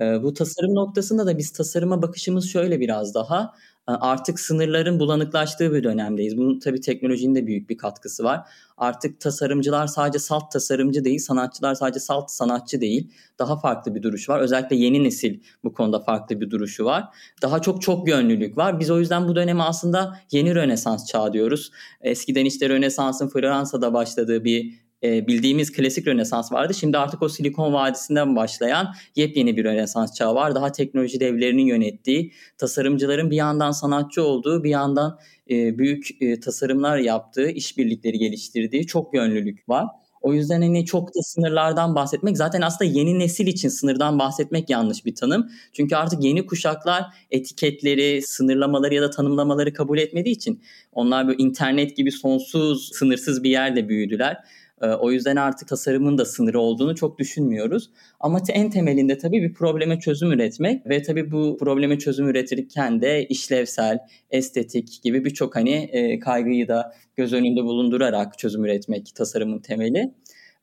E, 0.00 0.22
bu 0.22 0.34
tasarım 0.34 0.74
noktasında 0.74 1.26
da 1.26 1.38
biz 1.38 1.50
tasarıma 1.52 2.02
bakışımız 2.02 2.48
şöyle 2.48 2.80
biraz 2.80 3.14
daha 3.14 3.54
artık 3.86 4.40
sınırların 4.40 5.00
bulanıklaştığı 5.00 5.72
bir 5.72 5.84
dönemdeyiz. 5.84 6.36
Bunun 6.36 6.58
tabii 6.58 6.80
teknolojinin 6.80 7.34
de 7.34 7.46
büyük 7.46 7.70
bir 7.70 7.76
katkısı 7.78 8.24
var. 8.24 8.40
Artık 8.76 9.20
tasarımcılar 9.20 9.86
sadece 9.86 10.18
salt 10.18 10.52
tasarımcı 10.52 11.04
değil, 11.04 11.18
sanatçılar 11.18 11.74
sadece 11.74 12.00
salt 12.00 12.30
sanatçı 12.30 12.80
değil. 12.80 13.10
Daha 13.38 13.60
farklı 13.60 13.94
bir 13.94 14.02
duruş 14.02 14.28
var. 14.28 14.40
Özellikle 14.40 14.76
yeni 14.76 15.04
nesil 15.04 15.40
bu 15.64 15.72
konuda 15.72 16.00
farklı 16.00 16.40
bir 16.40 16.50
duruşu 16.50 16.84
var. 16.84 17.04
Daha 17.42 17.62
çok 17.62 17.82
çok 17.82 18.08
yönlülük 18.08 18.56
var. 18.56 18.80
Biz 18.80 18.90
o 18.90 18.98
yüzden 18.98 19.28
bu 19.28 19.36
dönemi 19.36 19.62
aslında 19.62 20.18
yeni 20.32 20.54
Rönesans 20.54 21.06
çağı 21.06 21.32
diyoruz. 21.32 21.70
Eskiden 22.00 22.44
işte 22.44 22.68
Rönesans'ın 22.68 23.28
Fransa'da 23.28 23.94
başladığı 23.94 24.44
bir 24.44 24.89
e, 25.04 25.26
bildiğimiz 25.26 25.72
klasik 25.72 26.06
Rönesans 26.06 26.52
vardı. 26.52 26.74
Şimdi 26.74 26.98
artık 26.98 27.22
o 27.22 27.28
Silikon 27.28 27.72
Vadisi'nden 27.72 28.36
başlayan 28.36 28.94
yepyeni 29.16 29.56
bir 29.56 29.64
Rönesans 29.64 30.14
çağı 30.14 30.34
var. 30.34 30.54
Daha 30.54 30.72
teknoloji 30.72 31.20
devlerinin 31.20 31.66
yönettiği, 31.66 32.32
tasarımcıların 32.58 33.30
bir 33.30 33.36
yandan 33.36 33.70
sanatçı 33.70 34.22
olduğu, 34.22 34.64
bir 34.64 34.70
yandan 34.70 35.18
e, 35.50 35.78
büyük 35.78 36.22
e, 36.22 36.40
tasarımlar 36.40 36.98
yaptığı, 36.98 37.50
işbirlikleri 37.50 38.18
geliştirdiği 38.18 38.86
çok 38.86 39.14
yönlülük 39.14 39.68
var. 39.68 39.86
O 40.22 40.34
yüzden 40.34 40.62
hani 40.62 40.84
çok 40.84 41.08
da 41.08 41.22
sınırlardan 41.22 41.94
bahsetmek 41.94 42.36
zaten 42.36 42.60
aslında 42.60 42.90
yeni 42.90 43.18
nesil 43.18 43.46
için 43.46 43.68
sınırdan 43.68 44.18
bahsetmek 44.18 44.70
yanlış 44.70 45.06
bir 45.06 45.14
tanım. 45.14 45.50
Çünkü 45.72 45.96
artık 45.96 46.24
yeni 46.24 46.46
kuşaklar 46.46 47.04
etiketleri, 47.30 48.22
sınırlamaları 48.22 48.94
ya 48.94 49.02
da 49.02 49.10
tanımlamaları 49.10 49.72
kabul 49.72 49.98
etmediği 49.98 50.34
için 50.34 50.62
onlar 50.92 51.28
böyle 51.28 51.42
internet 51.42 51.96
gibi 51.96 52.12
sonsuz, 52.12 52.90
sınırsız 52.92 53.42
bir 53.42 53.50
yerde 53.50 53.88
büyüdüler. 53.88 54.36
Ee, 54.80 54.86
o 54.86 55.10
yüzden 55.10 55.36
artık 55.36 55.68
tasarımın 55.68 56.18
da 56.18 56.24
sınırı 56.24 56.60
olduğunu 56.60 56.94
çok 56.94 57.18
düşünmüyoruz. 57.18 57.90
Ama 58.20 58.40
en 58.48 58.70
temelinde 58.70 59.18
tabii 59.18 59.42
bir 59.42 59.54
probleme 59.54 59.98
çözüm 59.98 60.32
üretmek 60.32 60.86
ve 60.86 61.02
tabii 61.02 61.30
bu 61.30 61.56
probleme 61.60 61.98
çözüm 61.98 62.28
üretirken 62.28 63.02
de 63.02 63.26
işlevsel, 63.26 63.98
estetik 64.30 65.02
gibi 65.02 65.24
birçok 65.24 65.56
hani 65.56 65.74
e, 65.74 66.18
kaygıyı 66.18 66.68
da 66.68 66.94
göz 67.16 67.32
önünde 67.32 67.64
bulundurarak 67.64 68.38
çözüm 68.38 68.64
üretmek 68.64 69.14
tasarımın 69.14 69.58
temeli. 69.58 70.14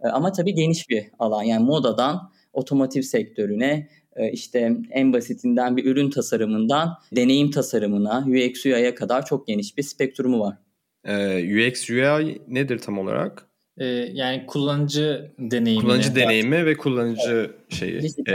Ee, 0.01 0.07
ama 0.07 0.31
tabii 0.31 0.53
geniş 0.53 0.89
bir 0.89 1.05
alan 1.19 1.43
yani 1.43 1.65
modadan 1.65 2.31
otomotiv 2.53 3.01
sektörüne 3.01 3.88
e, 4.15 4.31
işte 4.31 4.77
en 4.91 5.13
basitinden 5.13 5.77
bir 5.77 5.86
ürün 5.86 6.09
tasarımından 6.09 6.93
deneyim 7.15 7.51
tasarımına, 7.51 8.25
UX 8.27 8.65
UI'ye 8.65 8.95
kadar 8.95 9.25
çok 9.25 9.47
geniş 9.47 9.77
bir 9.77 9.83
spektrumu 9.83 10.39
var. 10.39 10.57
Ee, 11.05 11.67
UX 11.67 11.89
UI 11.89 12.41
nedir 12.47 12.79
tam 12.79 12.97
olarak? 12.97 13.47
E, 13.77 13.86
yani 14.13 14.46
kullanıcı 14.46 15.31
deneyimi. 15.39 15.84
Kullanıcı 15.84 16.15
deneyimi 16.15 16.65
ve 16.65 16.77
kullanıcı 16.77 17.51
şeyi. 17.69 18.01
E, 18.27 18.34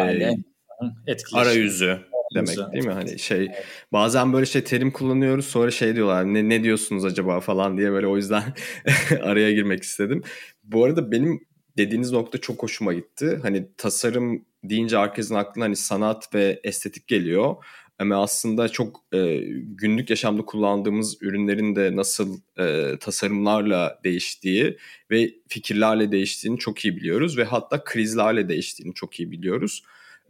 arayüzü 1.32 1.98
demek 2.34 2.72
değil 2.72 2.84
mi? 2.84 2.92
Hani 2.92 3.18
şey 3.18 3.48
bazen 3.92 4.32
böyle 4.32 4.46
şey 4.46 4.64
terim 4.64 4.90
kullanıyoruz 4.90 5.46
sonra 5.46 5.70
şey 5.70 5.96
diyorlar 5.96 6.24
ne 6.34 6.48
ne 6.48 6.62
diyorsunuz 6.62 7.04
acaba 7.04 7.40
falan 7.40 7.78
diye 7.78 7.92
böyle 7.92 8.06
o 8.06 8.16
yüzden 8.16 8.42
araya 9.22 9.52
girmek 9.52 9.82
istedim. 9.82 10.22
Bu 10.64 10.84
arada 10.84 11.12
benim 11.12 11.40
dediğiniz 11.76 12.12
nokta 12.12 12.38
çok 12.38 12.62
hoşuma 12.62 12.92
gitti. 12.92 13.38
Hani 13.42 13.66
tasarım 13.76 14.44
deyince 14.64 14.98
herkesin 14.98 15.34
aklına 15.34 15.64
hani 15.64 15.76
sanat 15.76 16.34
ve 16.34 16.60
estetik 16.64 17.08
geliyor. 17.08 17.56
Ama 17.98 18.22
aslında 18.22 18.68
çok 18.68 19.04
e, 19.14 19.40
günlük 19.56 20.10
yaşamda 20.10 20.42
kullandığımız 20.44 21.22
ürünlerin 21.22 21.76
de 21.76 21.96
nasıl 21.96 22.40
e, 22.58 22.96
tasarımlarla 23.00 24.00
değiştiği 24.04 24.78
ve 25.10 25.34
fikirlerle 25.48 26.12
değiştiğini 26.12 26.58
çok 26.58 26.84
iyi 26.84 26.96
biliyoruz 26.96 27.38
ve 27.38 27.44
hatta 27.44 27.84
krizlerle 27.84 28.48
değiştiğini 28.48 28.94
çok 28.94 29.20
iyi 29.20 29.30
biliyoruz. 29.30 29.82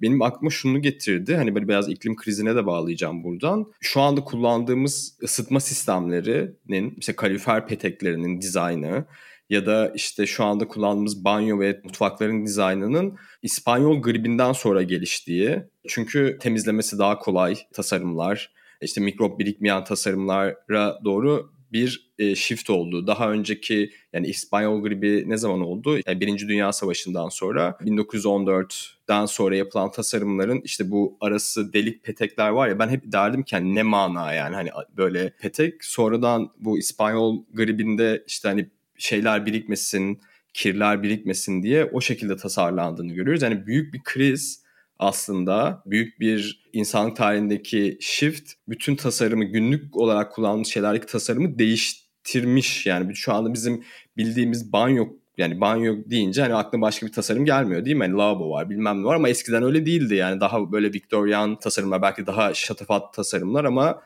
Benim 0.02 0.23
aklıma 0.23 0.50
şunu 0.50 0.82
getirdi. 0.82 1.37
Hani 1.37 1.54
böyle 1.54 1.68
biraz 1.68 1.88
iklim 1.88 2.16
krizine 2.16 2.56
de 2.56 2.66
bağlayacağım 2.66 3.25
buradan. 3.25 3.73
Şu 3.80 4.00
anda 4.00 4.21
kullandığımız 4.25 5.18
ısıtma 5.23 5.61
sistemlerinin, 5.61 6.94
işte 6.99 7.16
kalorifer 7.16 7.66
peteklerinin 7.66 8.40
dizaynı 8.40 9.04
ya 9.50 9.66
da 9.66 9.92
işte 9.94 10.26
şu 10.26 10.44
anda 10.44 10.68
kullandığımız 10.68 11.25
banyo 11.25 11.61
ve 11.61 11.80
mutfakların 11.85 12.47
dizaynının 12.47 13.16
İspanyol 13.42 14.02
gribinden 14.02 14.52
sonra 14.52 14.82
geliştiği. 14.82 15.62
Çünkü 15.88 16.38
temizlemesi 16.40 16.99
daha 16.99 17.18
kolay 17.18 17.59
tasarımlar, 17.73 18.52
işte 18.82 19.00
mikrop 19.00 19.38
birikmeyen 19.38 19.85
tasarımlara 19.85 20.99
doğru 21.04 21.52
bir 21.73 22.12
e, 22.19 22.35
shift 22.35 22.71
oldu. 22.71 23.07
Daha 23.07 23.33
önceki 23.33 23.91
yani 24.12 24.26
İspanyol 24.26 24.83
gribi 24.83 25.25
ne 25.26 25.37
zaman 25.37 25.61
oldu? 25.61 25.99
Yani 26.07 26.21
Birinci 26.21 26.49
Dünya 26.49 26.73
Savaşı'ndan 26.73 27.29
sonra 27.29 27.79
1914'den 27.81 29.26
sonra 29.26 29.57
yapılan 29.57 29.91
tasarımların 29.91 30.61
işte 30.64 30.91
bu 30.91 31.17
arası 31.21 31.73
delik 31.73 32.05
petekler 32.05 32.49
var 32.49 32.69
ya 32.69 32.79
ben 32.79 32.88
hep 32.88 33.12
derdim 33.12 33.43
ki 33.43 33.57
hani 33.57 33.75
ne 33.75 33.83
mana 33.83 34.33
yani 34.33 34.55
hani 34.55 34.71
böyle 34.97 35.31
petek 35.41 35.85
sonradan 35.85 36.50
bu 36.59 36.79
İspanyol 36.79 37.45
gribinde 37.55 38.25
işte 38.26 38.49
hani 38.49 38.71
şeyler 38.99 39.47
birikmesin, 39.47 40.21
kirler 40.55 41.02
birikmesin 41.02 41.62
diye 41.62 41.85
o 41.85 42.00
şekilde 42.00 42.37
tasarlandığını 42.37 43.12
görüyoruz. 43.12 43.43
Yani 43.43 43.67
büyük 43.67 43.95
bir 43.95 44.00
kriz 44.05 44.62
aslında 45.02 45.82
büyük 45.87 46.21
bir 46.21 46.62
insanlık 46.73 47.16
tarihindeki 47.16 47.99
shift 48.00 48.52
bütün 48.68 48.97
tasarımı 48.97 49.44
günlük 49.44 49.97
olarak 49.97 50.32
kullandığımız 50.32 50.68
şeylerdeki 50.68 51.06
tasarımı 51.06 51.59
değiştirmiş. 51.59 52.87
Yani 52.87 53.16
şu 53.16 53.32
anda 53.32 53.54
bizim 53.54 53.85
bildiğimiz 54.16 54.73
banyo 54.73 55.06
yani 55.37 55.61
banyo 55.61 55.97
deyince 56.06 56.42
hani 56.42 56.54
aklına 56.54 56.82
başka 56.82 57.06
bir 57.06 57.12
tasarım 57.12 57.44
gelmiyor 57.44 57.85
değil 57.85 57.97
mi? 57.97 58.04
Hani 58.04 58.16
lavabo 58.16 58.50
var 58.50 58.71
bilmem 58.71 59.02
ne 59.02 59.04
var 59.04 59.14
ama 59.14 59.28
eskiden 59.28 59.62
öyle 59.62 59.87
değildi. 59.87 60.14
Yani 60.14 60.40
daha 60.40 60.73
böyle 60.73 60.92
Victorian 60.92 61.59
tasarımlar 61.59 62.02
belki 62.02 62.26
daha 62.26 62.54
şatafat 62.54 63.14
tasarımlar 63.14 63.64
ama 63.64 64.02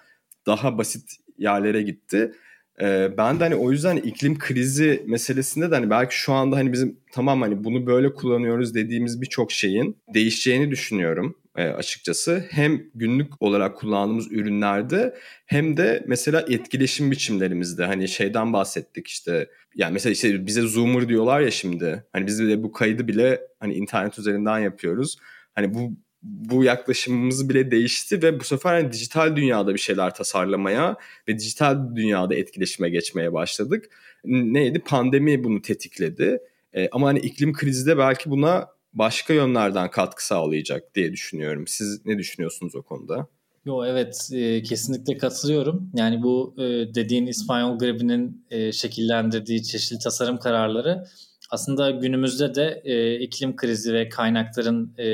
daha 0.47 0.79
basit 0.79 1.11
yerlere 1.39 1.83
gitti. 1.83 2.33
Ee, 2.83 3.11
ben 3.19 3.41
de 3.41 3.45
hani 3.45 3.55
o 3.55 3.73
yüzden 3.73 3.97
iklim 3.97 4.39
krizi 4.39 5.05
meselesinde 5.07 5.71
de 5.71 5.75
hani 5.75 5.91
belki 5.91 6.19
şu 6.19 6.33
anda 6.33 6.57
hani 6.57 6.73
bizim 6.73 7.01
tamam 7.13 7.43
hani 7.43 7.65
bunu 7.65 7.87
böyle 7.87 8.13
kullanıyoruz 8.13 8.75
dediğimiz 8.75 9.21
birçok 9.21 9.53
şeyin 9.53 9.97
değişeceğini 10.15 10.71
düşünüyorum 10.71 11.37
e, 11.57 11.65
açıkçası. 11.65 12.45
Hem 12.51 12.83
günlük 12.95 13.43
olarak 13.43 13.77
kullandığımız 13.77 14.33
ürünlerde 14.33 15.15
hem 15.47 15.77
de 15.77 16.05
mesela 16.07 16.45
etkileşim 16.49 17.11
biçimlerimizde 17.11 17.85
hani 17.85 18.09
şeyden 18.09 18.53
bahsettik 18.53 19.09
işte 19.09 19.49
yani 19.75 19.93
mesela 19.93 20.13
işte 20.13 20.47
bize 20.47 20.61
zoomer 20.61 21.09
diyorlar 21.09 21.41
ya 21.41 21.51
şimdi 21.51 22.05
hani 22.13 22.27
biz 22.27 22.39
de 22.39 22.63
bu 22.63 22.73
kaydı 22.73 23.09
bile 23.09 23.41
hani 23.61 23.75
internet 23.75 24.19
üzerinden 24.19 24.59
yapıyoruz. 24.59 25.17
Hani 25.55 25.75
bu 25.75 25.93
bu 26.27 26.65
yaklaşımımız 26.65 27.49
bile 27.49 27.71
değişti 27.71 28.23
ve 28.23 28.41
bu 28.41 28.45
sefer 28.45 28.75
hani 28.75 28.93
dijital 28.93 29.37
dünyada 29.37 29.75
bir 29.75 29.79
şeyler 29.79 30.15
tasarlamaya 30.15 30.97
ve 31.29 31.39
dijital 31.39 31.97
dünyada 31.97 32.35
etkileşime 32.35 32.91
geçmeye 32.91 33.33
başladık. 33.33 33.91
Neydi? 34.25 34.79
Pandemi 34.79 35.45
bunu 35.45 35.63
tetikledi. 35.63 36.39
E, 36.73 36.89
ama 36.93 37.09
hani 37.09 37.19
iklim 37.19 37.53
krizi 37.53 37.87
de 37.87 37.99
belki 37.99 38.31
buna 38.31 38.69
başka 38.95 39.35
yönlerden 39.35 39.91
katkı 39.91 40.27
sağlayacak 40.27 40.95
diye 40.95 41.13
düşünüyorum. 41.13 41.65
Siz 41.67 42.07
ne 42.07 42.19
düşünüyorsunuz 42.19 42.75
o 42.75 42.83
konuda? 42.83 43.27
Yo 43.65 43.85
evet 43.85 44.29
e, 44.33 44.63
kesinlikle 44.63 45.19
katılıyorum. 45.19 45.91
Yani 45.95 46.23
bu 46.23 46.55
e, 46.59 46.63
dediğin 46.95 47.27
İspanyol 47.27 47.79
gribinin 47.79 48.47
e, 48.51 48.73
şekillendirdiği 48.73 49.63
çeşitli 49.63 49.99
tasarım 49.99 50.39
kararları 50.39 51.05
aslında 51.51 51.91
günümüzde 51.91 52.55
de 52.55 52.83
e, 52.85 53.19
iklim 53.19 53.57
krizi 53.57 53.95
ve 53.95 54.09
kaynakların 54.09 54.95
e, 54.99 55.09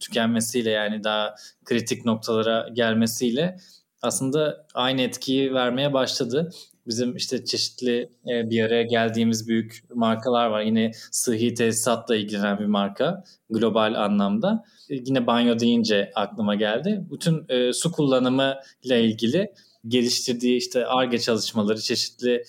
tükenmesiyle 0.00 0.70
yani 0.70 1.04
daha 1.04 1.34
kritik 1.64 2.04
noktalara 2.04 2.68
gelmesiyle 2.72 3.56
aslında 4.02 4.66
aynı 4.74 5.02
etkiyi 5.02 5.54
vermeye 5.54 5.92
başladı. 5.92 6.50
Bizim 6.86 7.16
işte 7.16 7.44
çeşitli 7.44 8.08
e, 8.28 8.50
bir 8.50 8.64
araya 8.64 8.82
geldiğimiz 8.82 9.48
büyük 9.48 9.84
markalar 9.94 10.46
var. 10.46 10.62
Yine 10.62 10.90
sıhhi 11.10 11.54
tesisatla 11.54 12.16
ilgilenen 12.16 12.58
bir 12.58 12.66
marka 12.66 13.24
global 13.50 13.94
anlamda. 13.94 14.64
E, 14.90 14.94
yine 14.94 15.26
banyo 15.26 15.58
deyince 15.58 16.12
aklıma 16.14 16.54
geldi. 16.54 17.04
Bütün 17.10 17.44
e, 17.48 17.72
su 17.72 17.92
kullanımı 17.92 18.54
ile 18.82 19.04
ilgili 19.04 19.52
geliştirdiği 19.88 20.56
işte 20.56 20.86
ARGE 20.86 21.18
çalışmaları, 21.18 21.80
çeşitli 21.80 22.44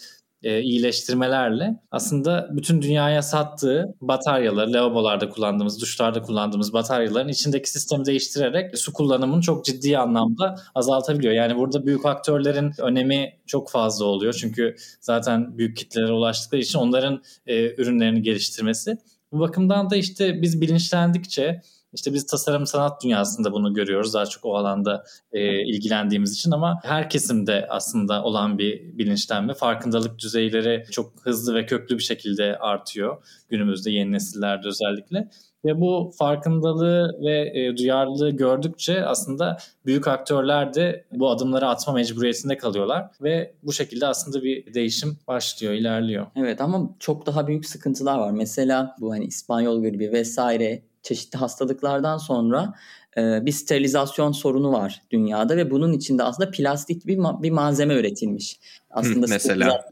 e, 0.45 0.61
iyileştirmelerle 0.61 1.79
aslında 1.91 2.49
bütün 2.51 2.81
dünyaya 2.81 3.21
sattığı 3.21 3.95
bataryaları, 4.01 4.73
lavabolarda 4.73 5.29
kullandığımız, 5.29 5.81
duşlarda 5.81 6.21
kullandığımız 6.21 6.73
bataryaların 6.73 7.29
içindeki 7.29 7.69
sistemi 7.69 8.05
değiştirerek 8.05 8.77
su 8.77 8.93
kullanımını 8.93 9.41
çok 9.41 9.65
ciddi 9.65 9.97
anlamda 9.97 10.55
azaltabiliyor. 10.75 11.33
Yani 11.33 11.57
burada 11.57 11.85
büyük 11.85 12.05
aktörlerin 12.05 12.71
önemi 12.77 13.33
çok 13.45 13.71
fazla 13.71 14.05
oluyor. 14.05 14.33
Çünkü 14.33 14.75
zaten 15.01 15.57
büyük 15.57 15.77
kitlelere 15.77 16.11
ulaştıkları 16.11 16.61
için 16.61 16.79
onların 16.79 17.21
e, 17.47 17.81
ürünlerini 17.81 18.21
geliştirmesi. 18.21 18.97
Bu 19.31 19.39
bakımdan 19.39 19.89
da 19.89 19.95
işte 19.95 20.41
biz 20.41 20.61
bilinçlendikçe 20.61 21.61
işte 21.95 22.13
biz 22.13 22.25
tasarım 22.25 22.65
sanat 22.65 23.03
dünyasında 23.03 23.51
bunu 23.51 23.73
görüyoruz 23.73 24.13
daha 24.13 24.25
çok 24.25 24.45
o 24.45 24.55
alanda 24.55 25.03
e, 25.31 25.61
ilgilendiğimiz 25.61 26.33
için 26.33 26.51
ama 26.51 26.79
her 26.83 27.09
kesimde 27.09 27.67
aslında 27.69 28.23
olan 28.23 28.57
bir 28.57 28.97
bilinçlenme, 28.97 29.53
farkındalık 29.53 30.19
düzeyleri 30.19 30.83
çok 30.91 31.13
hızlı 31.21 31.55
ve 31.55 31.65
köklü 31.65 31.97
bir 31.97 32.03
şekilde 32.03 32.57
artıyor 32.57 33.23
günümüzde 33.49 33.91
yeni 33.91 34.11
nesillerde 34.11 34.67
özellikle. 34.67 35.29
Ve 35.65 35.81
bu 35.81 36.11
farkındalığı 36.17 37.21
ve 37.21 37.59
e, 37.59 37.77
duyarlılığı 37.77 38.29
gördükçe 38.29 39.05
aslında 39.05 39.57
büyük 39.85 40.07
aktörler 40.07 40.73
de 40.73 41.05
bu 41.11 41.29
adımları 41.29 41.67
atma 41.67 41.93
mecburiyetinde 41.93 42.57
kalıyorlar 42.57 43.05
ve 43.21 43.53
bu 43.63 43.73
şekilde 43.73 44.07
aslında 44.07 44.43
bir 44.43 44.73
değişim 44.73 45.17
başlıyor, 45.27 45.73
ilerliyor. 45.73 46.27
Evet 46.35 46.61
ama 46.61 46.95
çok 46.99 47.25
daha 47.25 47.47
büyük 47.47 47.65
sıkıntılar 47.65 48.17
var. 48.17 48.31
Mesela 48.31 48.95
bu 49.01 49.11
hani 49.11 49.25
İspanyol 49.25 49.81
gribi 49.81 50.11
vesaire 50.11 50.81
çeşitli 51.05 51.37
hastalıklardan 51.37 52.17
sonra 52.17 52.73
e, 53.17 53.45
bir 53.45 53.51
sterilizasyon 53.51 54.31
sorunu 54.31 54.71
var 54.71 55.01
dünyada 55.11 55.57
ve 55.57 55.71
bunun 55.71 55.93
içinde 55.93 56.23
aslında 56.23 56.51
plastik 56.51 57.07
bir 57.07 57.17
ma- 57.17 57.43
bir 57.43 57.51
malzeme 57.51 57.95
üretilmiş. 57.95 58.59
Aslında 58.89 59.25
mesela 59.29 59.85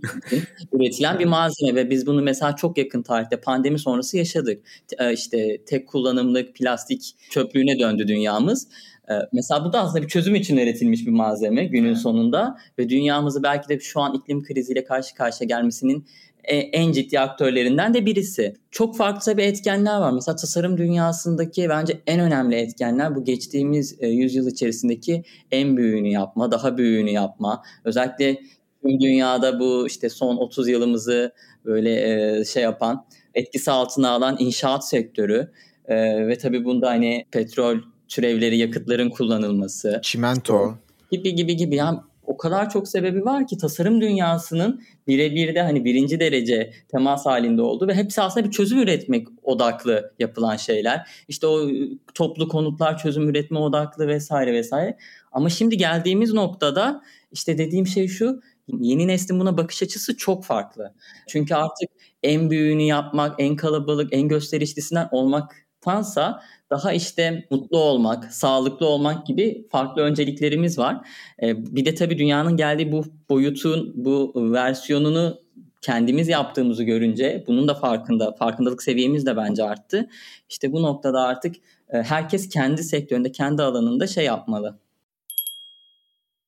üretilen 0.73 1.19
bir 1.19 1.25
malzeme 1.25 1.75
ve 1.75 1.89
biz 1.89 2.07
bunu 2.07 2.21
mesela 2.21 2.55
çok 2.55 2.77
yakın 2.77 3.01
tarihte 3.01 3.41
pandemi 3.41 3.79
sonrası 3.79 4.17
yaşadık. 4.17 4.65
E, 4.99 5.13
işte 5.13 5.63
tek 5.65 5.87
kullanımlık 5.87 6.55
plastik 6.55 7.15
çöplüğüne 7.29 7.79
döndü 7.79 8.07
dünyamız. 8.07 8.67
E, 9.09 9.13
mesela 9.33 9.65
bu 9.65 9.73
da 9.73 9.81
aslında 9.81 10.03
bir 10.03 10.07
çözüm 10.07 10.35
için 10.35 10.57
üretilmiş 10.57 11.05
bir 11.05 11.11
malzeme 11.11 11.65
günün 11.65 11.93
sonunda 11.93 12.57
ve 12.79 12.89
dünyamızı 12.89 13.43
belki 13.43 13.69
de 13.69 13.79
şu 13.79 14.01
an 14.01 14.13
iklim 14.13 14.43
kriziyle 14.43 14.83
karşı 14.83 15.15
karşıya 15.15 15.47
gelmesinin 15.47 16.05
e, 16.43 16.55
en 16.55 16.91
ciddi 16.91 17.19
aktörlerinden 17.19 17.93
de 17.93 18.05
birisi. 18.05 18.53
Çok 18.71 18.97
farklı 18.97 19.37
bir 19.37 19.43
etkenler 19.43 19.97
var. 19.97 20.11
Mesela 20.11 20.35
tasarım 20.35 20.77
dünyasındaki 20.77 21.69
bence 21.69 22.01
en 22.07 22.19
önemli 22.19 22.55
etkenler 22.55 23.15
bu 23.15 23.23
geçtiğimiz 23.23 23.97
e, 23.99 24.07
yüzyıl 24.07 24.47
içerisindeki 24.47 25.23
en 25.51 25.77
büyüğünü 25.77 26.07
yapma, 26.07 26.51
daha 26.51 26.77
büyüğünü 26.77 27.11
yapma. 27.11 27.63
Özellikle 27.85 28.39
tüm 28.81 28.99
dünyada 28.99 29.59
bu 29.59 29.87
işte 29.87 30.09
son 30.09 30.37
30 30.37 30.67
yılımızı 30.67 31.33
böyle 31.65 31.91
e, 32.39 32.45
şey 32.45 32.63
yapan, 32.63 33.05
etkisi 33.33 33.71
altına 33.71 34.09
alan 34.09 34.35
inşaat 34.39 34.87
sektörü 34.87 35.51
ve 36.27 36.37
tabii 36.37 36.65
bunda 36.65 36.89
hani 36.89 37.25
petrol 37.31 37.77
türevleri 38.07 38.57
yakıtların 38.57 39.09
kullanılması. 39.09 39.99
Çimento. 40.03 40.75
Gibi 41.11 41.35
gibi 41.35 41.55
gibi. 41.55 41.75
Yani 41.75 41.99
o 42.25 42.37
kadar 42.37 42.69
çok 42.69 42.87
sebebi 42.87 43.25
var 43.25 43.47
ki 43.47 43.57
tasarım 43.57 44.01
dünyasının 44.01 44.81
birebir 45.07 45.55
de 45.55 45.61
hani 45.61 45.85
birinci 45.85 46.19
derece 46.19 46.73
temas 46.87 47.25
halinde 47.25 47.61
oldu 47.61 47.87
ve 47.87 47.93
hepsi 47.95 48.21
aslında 48.21 48.45
bir 48.45 48.51
çözüm 48.51 48.79
üretmek 48.79 49.27
odaklı 49.43 50.13
yapılan 50.19 50.55
şeyler. 50.55 51.09
İşte 51.27 51.47
o 51.47 51.67
toplu 52.13 52.47
konutlar 52.47 52.97
çözüm 52.97 53.29
üretme 53.29 53.59
odaklı 53.59 54.07
vesaire 54.07 54.53
vesaire. 54.53 54.97
Ama 55.31 55.49
şimdi 55.49 55.77
geldiğimiz 55.77 56.33
noktada 56.33 57.01
işte 57.31 57.57
dediğim 57.57 57.87
şey 57.87 58.07
şu 58.07 58.41
yeni 58.67 59.07
neslin 59.07 59.39
buna 59.39 59.57
bakış 59.57 59.83
açısı 59.83 60.17
çok 60.17 60.45
farklı. 60.45 60.93
Çünkü 61.27 61.55
artık 61.55 61.89
en 62.23 62.49
büyüğünü 62.49 62.83
yapmak, 62.83 63.35
en 63.39 63.55
kalabalık, 63.55 64.13
en 64.13 64.27
gösterişlisinden 64.27 65.07
olmaktansa 65.11 66.41
daha 66.73 66.93
işte 66.93 67.47
mutlu 67.49 67.77
olmak, 67.77 68.33
sağlıklı 68.33 68.85
olmak 68.85 69.27
gibi 69.27 69.67
farklı 69.71 70.01
önceliklerimiz 70.01 70.77
var. 70.77 71.07
Ee, 71.43 71.75
bir 71.75 71.85
de 71.85 71.95
tabii 71.95 72.17
dünyanın 72.17 72.57
geldiği 72.57 72.91
bu 72.91 73.05
boyutun, 73.29 73.93
bu 73.95 74.33
versiyonunu 74.35 75.39
kendimiz 75.81 76.27
yaptığımızı 76.27 76.83
görünce 76.83 77.43
bunun 77.47 77.67
da 77.67 77.75
farkında, 77.75 78.31
farkındalık 78.31 78.83
seviyemiz 78.83 79.25
de 79.25 79.37
bence 79.37 79.63
arttı. 79.63 80.09
İşte 80.49 80.71
bu 80.71 80.81
noktada 80.81 81.21
artık 81.21 81.55
e, 81.89 81.97
herkes 81.97 82.49
kendi 82.49 82.83
sektöründe, 82.83 83.31
kendi 83.31 83.61
alanında 83.61 84.07
şey 84.07 84.25
yapmalı. 84.25 84.79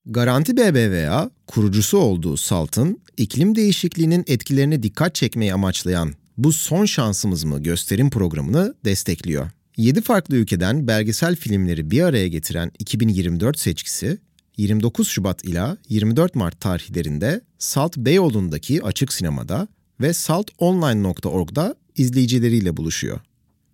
Garanti 0.06 0.58
BBVA, 0.58 1.30
kurucusu 1.48 1.98
olduğu 1.98 2.38
Salt'ın 2.38 3.02
iklim 3.18 3.56
değişikliğinin 3.56 4.24
etkilerine 4.28 4.84
dikkat 4.84 5.16
çekmeyi 5.16 5.54
amaçlayan 5.54 6.14
bu 6.38 6.52
son 6.52 6.86
şansımız 6.86 7.44
mı 7.44 7.64
gösterim 7.64 8.10
programını 8.10 8.76
destekliyor. 8.86 9.52
7 9.78 10.02
farklı 10.02 10.36
ülkeden 10.36 10.88
belgesel 10.88 11.36
filmleri 11.36 11.92
bir 11.92 12.02
araya 12.02 12.28
getiren 12.28 12.72
2024 12.80 13.60
seçkisi 13.60 14.18
29 14.58 15.08
Şubat 15.08 15.46
ila 15.46 15.78
24 15.90 16.36
Mart 16.36 16.62
tarihlerinde 16.62 17.42
Salt 17.58 17.98
Beyoğlu'ndaki 17.98 18.84
açık 18.84 19.14
sinemada 19.14 19.68
ve 20.02 20.14
saltonline.org'da 20.14 21.76
izleyicileriyle 21.96 22.78
buluşuyor. 22.78 23.20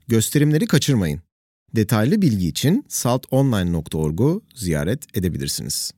Gösterimleri 0.07 0.67
kaçırmayın. 0.67 1.21
Detaylı 1.75 2.21
bilgi 2.21 2.47
için 2.47 2.85
saltonline.org'u 2.87 4.41
ziyaret 4.55 5.17
edebilirsiniz. 5.17 5.91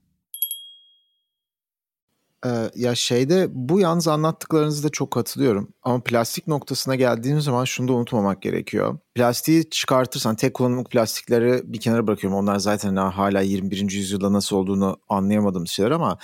Ee, 2.45 2.49
ya 2.75 2.95
şeyde 2.95 3.47
bu 3.51 3.79
yalnız 3.79 4.07
anlattıklarınızda 4.07 4.89
çok 4.89 5.11
katılıyorum. 5.11 5.73
Ama 5.83 6.03
plastik 6.03 6.47
noktasına 6.47 6.95
geldiğimiz 6.95 7.43
zaman 7.43 7.65
şunu 7.65 7.87
da 7.87 7.93
unutmamak 7.93 8.41
gerekiyor. 8.41 8.97
Plastiği 9.15 9.69
çıkartırsan 9.69 10.35
tek 10.35 10.53
kullanımlık 10.53 10.91
plastikleri 10.91 11.61
bir 11.63 11.79
kenara 11.79 12.07
bırakıyorum. 12.07 12.39
Onlar 12.39 12.59
zaten 12.59 12.95
hala 12.95 13.41
21. 13.41 13.91
yüzyılda 13.91 14.33
nasıl 14.33 14.55
olduğunu 14.55 14.97
anlayamadığım 15.09 15.67
şeyler 15.67 15.91
ama 15.91 16.17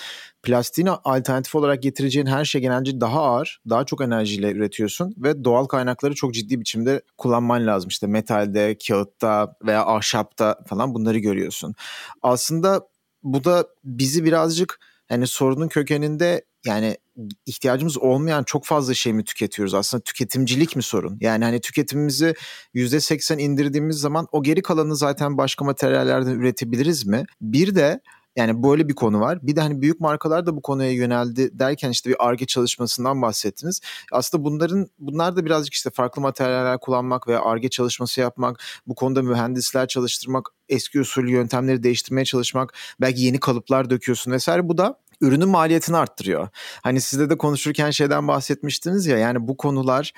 plastiğin 0.44 0.90
alternatif 1.04 1.56
olarak 1.56 1.84
getireceğin 1.84 2.26
her 2.26 2.46
şey 2.46 2.62
genelde 2.62 3.02
daha 3.02 3.22
ağır, 3.22 3.62
daha 3.70 3.86
çok 3.86 4.02
enerjiyle 4.02 4.52
üretiyorsun 4.52 5.14
ve 5.18 5.44
doğal 5.44 5.66
kaynakları 5.66 6.16
çok 6.16 6.34
ciddi 6.34 6.60
biçimde 6.60 7.02
kullanman 7.18 7.68
lazım. 7.68 7.88
İşte 7.90 8.08
metalde, 8.08 8.78
kağıtta 8.88 9.56
veya 9.66 9.86
ahşapta 9.86 10.60
falan 10.68 10.94
bunları 10.94 11.18
görüyorsun. 11.20 11.76
Aslında 12.22 12.88
bu 13.24 13.44
da 13.44 13.68
bizi 13.84 14.24
birazcık 14.24 14.80
hani 15.10 15.28
sorunun 15.28 15.68
kökeninde 15.68 16.46
yani 16.66 16.98
ihtiyacımız 17.46 17.98
olmayan 17.98 18.44
çok 18.44 18.66
fazla 18.66 18.94
şey 18.94 19.14
mi 19.14 19.24
tüketiyoruz? 19.24 19.74
Aslında 19.74 20.04
tüketimcilik 20.04 20.76
mi 20.76 20.84
sorun? 20.84 21.18
Yani 21.22 21.44
hani 21.44 21.62
tüketimimizi 21.62 22.36
%80 22.76 23.42
indirdiğimiz 23.42 23.98
zaman 23.98 24.28
o 24.32 24.44
geri 24.44 24.62
kalanı 24.62 24.96
zaten 24.96 25.38
başka 25.38 25.66
materyallerden 25.66 26.32
üretebiliriz 26.32 27.06
mi? 27.06 27.26
Bir 27.42 27.76
de 27.76 28.02
yani 28.40 28.64
böyle 28.64 28.90
bir 28.90 28.96
konu 28.96 29.20
var. 29.20 29.40
Bir 29.42 29.56
de 29.56 29.62
hani 29.62 29.82
büyük 29.82 30.00
markalar 30.00 30.46
da 30.46 30.56
bu 30.56 30.62
konuya 30.62 30.92
yöneldi 30.92 31.60
derken 31.60 31.90
işte 31.90 32.10
bir 32.10 32.16
ARGE 32.20 32.46
çalışmasından 32.46 33.22
bahsettiniz. 33.22 33.82
Aslında 34.12 34.44
bunların 34.44 34.88
bunlar 35.00 35.36
da 35.36 35.46
birazcık 35.46 35.74
işte 35.74 35.90
farklı 35.90 36.22
materyaller 36.22 36.80
kullanmak 36.80 37.28
veya 37.28 37.42
ARGE 37.42 37.70
çalışması 37.70 38.22
yapmak, 38.22 38.64
bu 38.88 38.96
konuda 38.96 39.22
mühendisler 39.22 39.88
çalıştırmak, 39.88 40.50
eski 40.70 41.00
usul 41.00 41.28
yöntemleri 41.28 41.84
değiştirmeye 41.84 42.26
çalışmak, 42.26 42.74
belki 43.02 43.22
yeni 43.22 43.40
kalıplar 43.40 43.90
döküyorsun 43.90 44.32
vesaire. 44.32 44.70
Bu 44.70 44.78
da 44.78 45.00
ürünün 45.22 45.50
maliyetini 45.50 45.98
arttırıyor. 45.98 46.48
Hani 46.84 47.02
sizde 47.02 47.30
de 47.30 47.38
konuşurken 47.38 47.92
şeyden 47.92 48.28
bahsetmiştiniz 48.28 49.06
ya 49.06 49.18
yani 49.18 49.48
bu 49.48 49.58
konular 49.58 50.14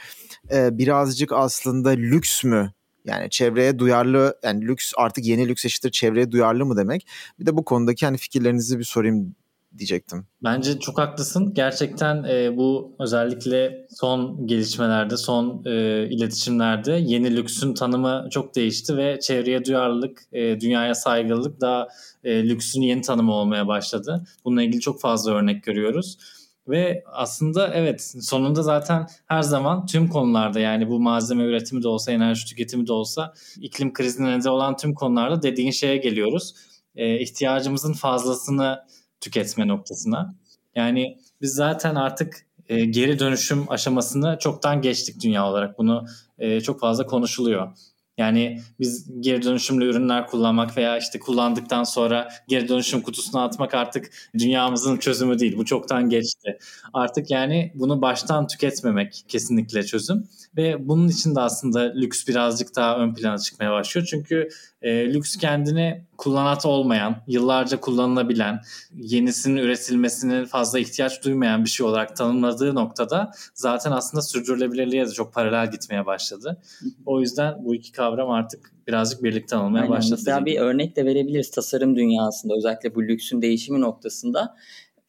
e, 0.52 0.78
birazcık 0.78 1.32
aslında 1.32 1.90
lüks 1.90 2.44
mü 2.44 2.74
yani 3.06 3.30
çevreye 3.30 3.80
duyarlı 3.80 4.38
yani 4.44 4.68
lüks 4.68 4.92
artık 4.98 5.26
yeni 5.26 5.48
lüks 5.48 5.66
eşittir 5.66 5.92
çevreye 5.92 6.32
duyarlı 6.32 6.66
mı 6.66 6.78
demek? 6.78 7.08
Bir 7.40 7.46
de 7.46 7.58
bu 7.58 7.66
konudaki 7.66 8.06
hani 8.06 8.18
fikirlerinizi 8.18 8.80
bir 8.80 8.84
sorayım 8.84 9.36
diyecektim. 9.78 10.26
Bence 10.44 10.80
çok 10.80 11.00
haklısın. 11.00 11.54
Gerçekten 11.54 12.24
e, 12.24 12.58
bu 12.58 12.96
özellikle 13.00 13.88
son 13.90 14.48
gelişmelerde, 14.48 15.18
son 15.18 15.64
e, 15.66 16.08
iletişimlerde 16.10 16.92
yeni 16.92 17.36
lüksün 17.36 17.74
tanımı 17.74 18.28
çok 18.32 18.56
değişti 18.56 18.98
ve 18.98 19.20
çevreye 19.20 19.66
duyarlılık, 19.66 20.24
e, 20.34 20.60
dünyaya 20.60 20.96
saygılılık 20.96 21.62
daha 21.62 21.88
e, 22.24 22.50
lüksün 22.50 22.82
yeni 22.82 23.02
tanımı 23.02 23.34
olmaya 23.34 23.68
başladı. 23.68 24.24
Bununla 24.46 24.64
ilgili 24.64 24.82
çok 24.82 25.02
fazla 25.02 25.32
örnek 25.32 25.64
görüyoruz. 25.64 26.18
Ve 26.68 27.04
aslında 27.06 27.74
evet 27.74 28.14
sonunda 28.22 28.64
zaten 28.64 29.08
her 29.26 29.42
zaman 29.42 29.86
tüm 29.86 30.08
konularda 30.08 30.60
yani 30.60 30.90
bu 30.90 31.00
malzeme 31.00 31.44
üretimi 31.44 31.84
de 31.84 31.88
olsa 31.88 32.12
enerji 32.12 32.46
tüketimi 32.46 32.88
de 32.88 32.94
olsa 32.94 33.34
iklim 33.58 33.94
krizine 33.94 34.40
neden 34.40 34.50
olan 34.50 34.78
tüm 34.78 34.94
konularda 34.94 35.42
dediğin 35.42 35.72
şeye 35.72 35.98
geliyoruz. 35.98 36.56
E, 36.96 37.20
ihtiyacımızın 37.20 37.94
fazlasını 37.94 38.80
tüketme 39.22 39.68
noktasına. 39.68 40.36
Yani 40.76 41.18
biz 41.42 41.54
zaten 41.54 41.96
artık 41.96 42.46
e, 42.70 42.86
geri 42.86 43.20
dönüşüm 43.20 43.72
aşamasını 43.72 44.38
çoktan 44.40 44.82
geçtik 44.82 45.24
dünya 45.24 45.48
olarak. 45.48 45.78
Bunu 45.78 46.06
e, 46.40 46.62
çok 46.62 46.80
fazla 46.80 47.06
konuşuluyor. 47.06 47.72
Yani 48.18 48.62
biz 48.80 49.08
geri 49.20 49.44
dönüşümlü 49.44 49.86
ürünler 49.86 50.28
kullanmak 50.28 50.78
veya 50.78 50.98
işte 50.98 51.20
kullandıktan 51.20 51.84
sonra 51.84 52.30
geri 52.48 52.68
dönüşüm 52.68 53.02
kutusuna 53.02 53.44
atmak 53.44 53.74
artık 53.74 54.12
dünyamızın 54.38 54.98
çözümü 54.98 55.40
değil. 55.40 55.58
Bu 55.58 55.66
çoktan 55.66 56.10
geçti. 56.10 56.58
Artık 56.94 57.32
yani 57.32 57.72
bunu 57.76 58.02
baştan 58.02 58.48
tüketmemek 58.48 59.26
kesinlikle 59.28 59.84
çözüm. 59.84 60.28
Ve 60.58 60.88
bunun 60.88 61.08
için 61.08 61.36
de 61.36 61.40
aslında 61.40 61.80
lüks 61.80 62.28
birazcık 62.28 62.76
daha 62.76 62.98
ön 62.98 63.14
plana 63.14 63.38
çıkmaya 63.38 63.72
başlıyor. 63.72 64.08
Çünkü 64.12 64.50
e, 64.82 65.14
lüks 65.14 65.38
kendini 65.38 66.06
kullanat 66.18 66.66
olmayan, 66.66 67.16
yıllarca 67.28 67.80
kullanılabilen, 67.80 68.62
yenisinin 68.94 69.58
üretilmesine 69.58 70.46
fazla 70.46 70.80
ihtiyaç 70.80 71.24
duymayan 71.24 71.66
bir 71.66 71.70
şey 71.70 71.86
olarak 71.86 72.16
tanımladığı 72.16 72.76
noktada 72.76 73.32
zaten 73.54 73.92
aslında 73.92 74.22
sürdürülebilirliğe 74.22 75.08
de 75.08 75.12
çok 75.12 75.34
paralel 75.34 75.72
gitmeye 75.72 76.06
başladı. 76.06 76.62
O 77.06 77.20
yüzden 77.20 77.66
bu 77.66 77.76
iki 77.76 77.92
kavram 77.92 78.11
artık 78.20 78.72
birazcık 78.88 79.24
birlikte 79.24 79.56
alınmaya 79.56 79.82
Aynen. 79.82 79.98
başladı. 79.98 80.16
Mesela 80.20 80.46
bir 80.46 80.60
örnek 80.60 80.96
de 80.96 81.06
verebiliriz 81.06 81.52
tasarım 81.52 81.96
dünyasında 81.96 82.56
özellikle 82.56 82.96
bu 82.96 83.04
lüksün 83.04 83.42
değişimi 83.42 83.82
noktasında 83.82 84.56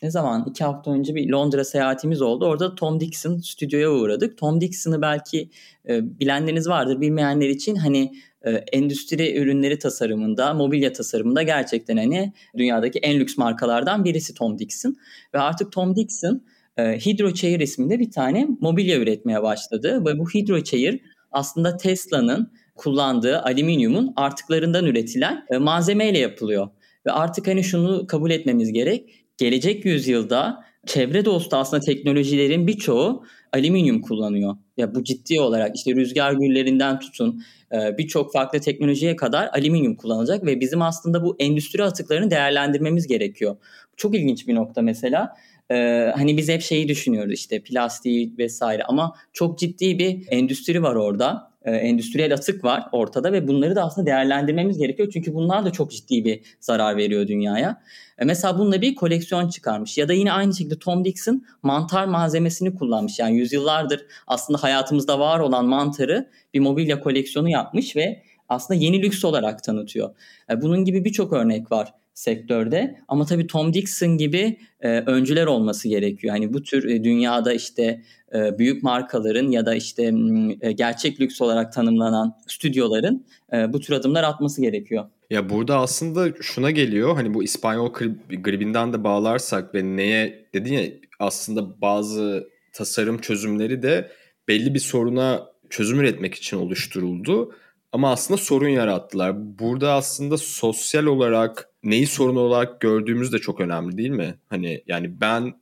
ne 0.02 0.10
zaman 0.10 0.44
iki 0.50 0.64
hafta 0.64 0.90
önce 0.90 1.14
bir 1.14 1.28
Londra 1.28 1.64
seyahatimiz 1.64 2.22
oldu. 2.22 2.46
Orada 2.46 2.74
Tom 2.74 3.00
Dixon 3.00 3.38
stüdyoya 3.38 3.90
uğradık. 3.90 4.38
Tom 4.38 4.60
Dixon'ı 4.60 5.02
belki 5.02 5.50
e, 5.88 6.20
bilenleriniz 6.20 6.68
vardır. 6.68 7.00
Bilmeyenler 7.00 7.48
için 7.48 7.76
hani 7.76 8.12
e, 8.42 8.50
endüstri 8.50 9.38
ürünleri 9.38 9.78
tasarımında, 9.78 10.54
mobilya 10.54 10.92
tasarımında 10.92 11.42
gerçekten 11.42 11.96
hani 11.96 12.32
dünyadaki 12.56 12.98
en 12.98 13.20
lüks 13.20 13.36
markalardan 13.36 14.04
birisi 14.04 14.34
Tom 14.34 14.58
Dixon. 14.58 14.96
Ve 15.34 15.38
artık 15.38 15.72
Tom 15.72 15.96
Dixon 15.96 16.42
e, 16.76 16.98
Hydro 16.98 17.34
Chair 17.34 17.60
isminde 17.60 17.98
bir 17.98 18.10
tane 18.10 18.48
mobilya 18.60 18.98
üretmeye 18.98 19.42
başladı. 19.42 20.04
Ve 20.06 20.18
bu 20.18 20.30
Hydro 20.30 20.62
Chair 20.62 21.00
aslında 21.30 21.76
Tesla'nın 21.76 22.52
kullandığı 22.74 23.42
alüminyumun 23.42 24.12
artıklarından 24.16 24.86
üretilen 24.86 25.44
e, 25.50 25.58
malzemeyle 25.58 26.18
yapılıyor. 26.18 26.68
Ve 27.06 27.12
artık 27.12 27.46
hani 27.46 27.64
şunu 27.64 28.06
kabul 28.06 28.30
etmemiz 28.30 28.72
gerek 28.72 29.24
gelecek 29.36 29.84
yüzyılda 29.84 30.64
çevre 30.86 31.24
dostu 31.24 31.56
aslında 31.56 31.80
teknolojilerin 31.80 32.66
birçoğu 32.66 33.24
alüminyum 33.52 34.00
kullanıyor. 34.00 34.56
Ya 34.76 34.94
bu 34.94 35.04
ciddi 35.04 35.40
olarak 35.40 35.76
işte 35.76 35.94
rüzgar 35.94 36.32
güllerinden 36.32 36.98
tutun 36.98 37.42
e, 37.72 37.98
birçok 37.98 38.32
farklı 38.32 38.60
teknolojiye 38.60 39.16
kadar 39.16 39.48
alüminyum 39.52 39.96
kullanılacak 39.96 40.46
ve 40.46 40.60
bizim 40.60 40.82
aslında 40.82 41.24
bu 41.24 41.36
endüstri 41.38 41.84
atıklarını 41.84 42.30
değerlendirmemiz 42.30 43.06
gerekiyor. 43.06 43.56
Çok 43.96 44.14
ilginç 44.14 44.48
bir 44.48 44.54
nokta 44.54 44.82
mesela. 44.82 45.36
Ee, 45.70 46.12
hani 46.16 46.36
biz 46.36 46.48
hep 46.48 46.62
şeyi 46.62 46.88
düşünüyoruz 46.88 47.32
işte 47.32 47.62
plastiği 47.62 48.34
vesaire 48.38 48.82
ama 48.84 49.14
çok 49.32 49.58
ciddi 49.58 49.98
bir 49.98 50.26
endüstri 50.30 50.82
var 50.82 50.94
orada 50.94 51.51
e, 51.64 51.70
endüstriyel 51.70 52.34
atık 52.34 52.64
var 52.64 52.88
ortada 52.92 53.32
ve 53.32 53.48
bunları 53.48 53.76
da 53.76 53.84
aslında 53.84 54.06
değerlendirmemiz 54.06 54.78
gerekiyor. 54.78 55.08
Çünkü 55.12 55.34
bunlar 55.34 55.64
da 55.64 55.70
çok 55.70 55.90
ciddi 55.90 56.24
bir 56.24 56.40
zarar 56.60 56.96
veriyor 56.96 57.28
dünyaya. 57.28 57.82
E, 58.18 58.24
mesela 58.24 58.58
bununla 58.58 58.80
bir 58.80 58.94
koleksiyon 58.94 59.48
çıkarmış 59.48 59.98
ya 59.98 60.08
da 60.08 60.12
yine 60.12 60.32
aynı 60.32 60.54
şekilde 60.54 60.78
Tom 60.78 61.04
Dixon 61.04 61.44
mantar 61.62 62.04
malzemesini 62.04 62.74
kullanmış. 62.74 63.18
Yani 63.18 63.36
yüzyıllardır 63.36 64.06
aslında 64.26 64.62
hayatımızda 64.62 65.18
var 65.18 65.40
olan 65.40 65.66
mantarı 65.66 66.30
bir 66.54 66.60
mobilya 66.60 67.00
koleksiyonu 67.00 67.48
yapmış 67.48 67.96
ve 67.96 68.22
aslında 68.48 68.80
yeni 68.80 69.02
lüks 69.02 69.24
olarak 69.24 69.62
tanıtıyor. 69.62 70.14
E, 70.50 70.62
bunun 70.62 70.84
gibi 70.84 71.04
birçok 71.04 71.32
örnek 71.32 71.72
var 71.72 71.94
sektörde. 72.14 72.98
Ama 73.08 73.26
tabii 73.26 73.46
Tom 73.46 73.74
Dixon 73.74 74.18
gibi 74.18 74.58
e, 74.80 75.00
öncüler 75.00 75.46
olması 75.46 75.88
gerekiyor. 75.88 76.34
Yani 76.34 76.52
bu 76.52 76.62
tür 76.62 76.88
e, 76.88 77.04
dünyada 77.04 77.52
işte 77.52 78.02
e, 78.34 78.58
büyük 78.58 78.82
markaların 78.82 79.50
ya 79.50 79.66
da 79.66 79.74
işte 79.74 80.12
e, 80.60 80.72
gerçek 80.72 81.20
lüks 81.20 81.40
olarak 81.40 81.72
tanımlanan 81.72 82.36
stüdyoların 82.46 83.26
e, 83.52 83.72
bu 83.72 83.80
tür 83.80 83.94
adımlar 83.94 84.24
atması 84.24 84.62
gerekiyor. 84.62 85.04
Ya 85.30 85.48
burada 85.48 85.78
aslında 85.78 86.32
şuna 86.40 86.70
geliyor 86.70 87.14
hani 87.14 87.34
bu 87.34 87.42
İspanyol 87.42 87.92
gribinden 88.40 88.92
de 88.92 89.04
bağlarsak 89.04 89.74
ve 89.74 89.84
neye 89.84 90.48
dedin 90.54 90.72
ya 90.72 90.82
aslında 91.18 91.80
bazı 91.80 92.48
tasarım 92.72 93.18
çözümleri 93.18 93.82
de 93.82 94.10
belli 94.48 94.74
bir 94.74 94.78
soruna 94.78 95.46
çözüm 95.70 96.00
üretmek 96.00 96.34
için 96.34 96.56
oluşturuldu. 96.56 97.52
Ama 97.92 98.12
aslında 98.12 98.38
sorun 98.38 98.68
yarattılar. 98.68 99.58
Burada 99.58 99.92
aslında 99.92 100.38
sosyal 100.38 101.04
olarak 101.04 101.71
neyi 101.84 102.06
sorun 102.06 102.36
olarak 102.36 102.80
gördüğümüz 102.80 103.32
de 103.32 103.38
çok 103.38 103.60
önemli 103.60 103.98
değil 103.98 104.10
mi? 104.10 104.34
Hani 104.48 104.82
yani 104.86 105.20
ben 105.20 105.54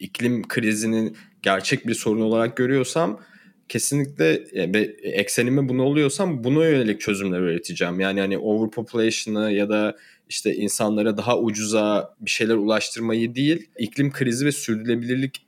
iklim 0.00 0.48
krizinin 0.48 1.16
gerçek 1.42 1.86
bir 1.86 1.94
sorun 1.94 2.20
olarak 2.20 2.56
görüyorsam 2.56 3.20
kesinlikle 3.68 4.44
yani 4.52 4.76
eksenime 5.02 5.68
bunu 5.68 5.82
oluyorsam 5.82 6.44
buna 6.44 6.64
yönelik 6.64 7.00
çözümler 7.00 7.40
üreteceğim. 7.40 8.00
Yani 8.00 8.20
hani 8.20 8.38
overpopulation'ı 8.38 9.52
ya 9.52 9.68
da 9.68 9.96
işte 10.28 10.54
insanlara 10.54 11.16
daha 11.16 11.38
ucuza 11.38 12.14
bir 12.20 12.30
şeyler 12.30 12.54
ulaştırmayı 12.54 13.34
değil, 13.34 13.68
iklim 13.78 14.12
krizi 14.12 14.46
ve 14.46 14.52
sürdürülebilirlik 14.52 15.46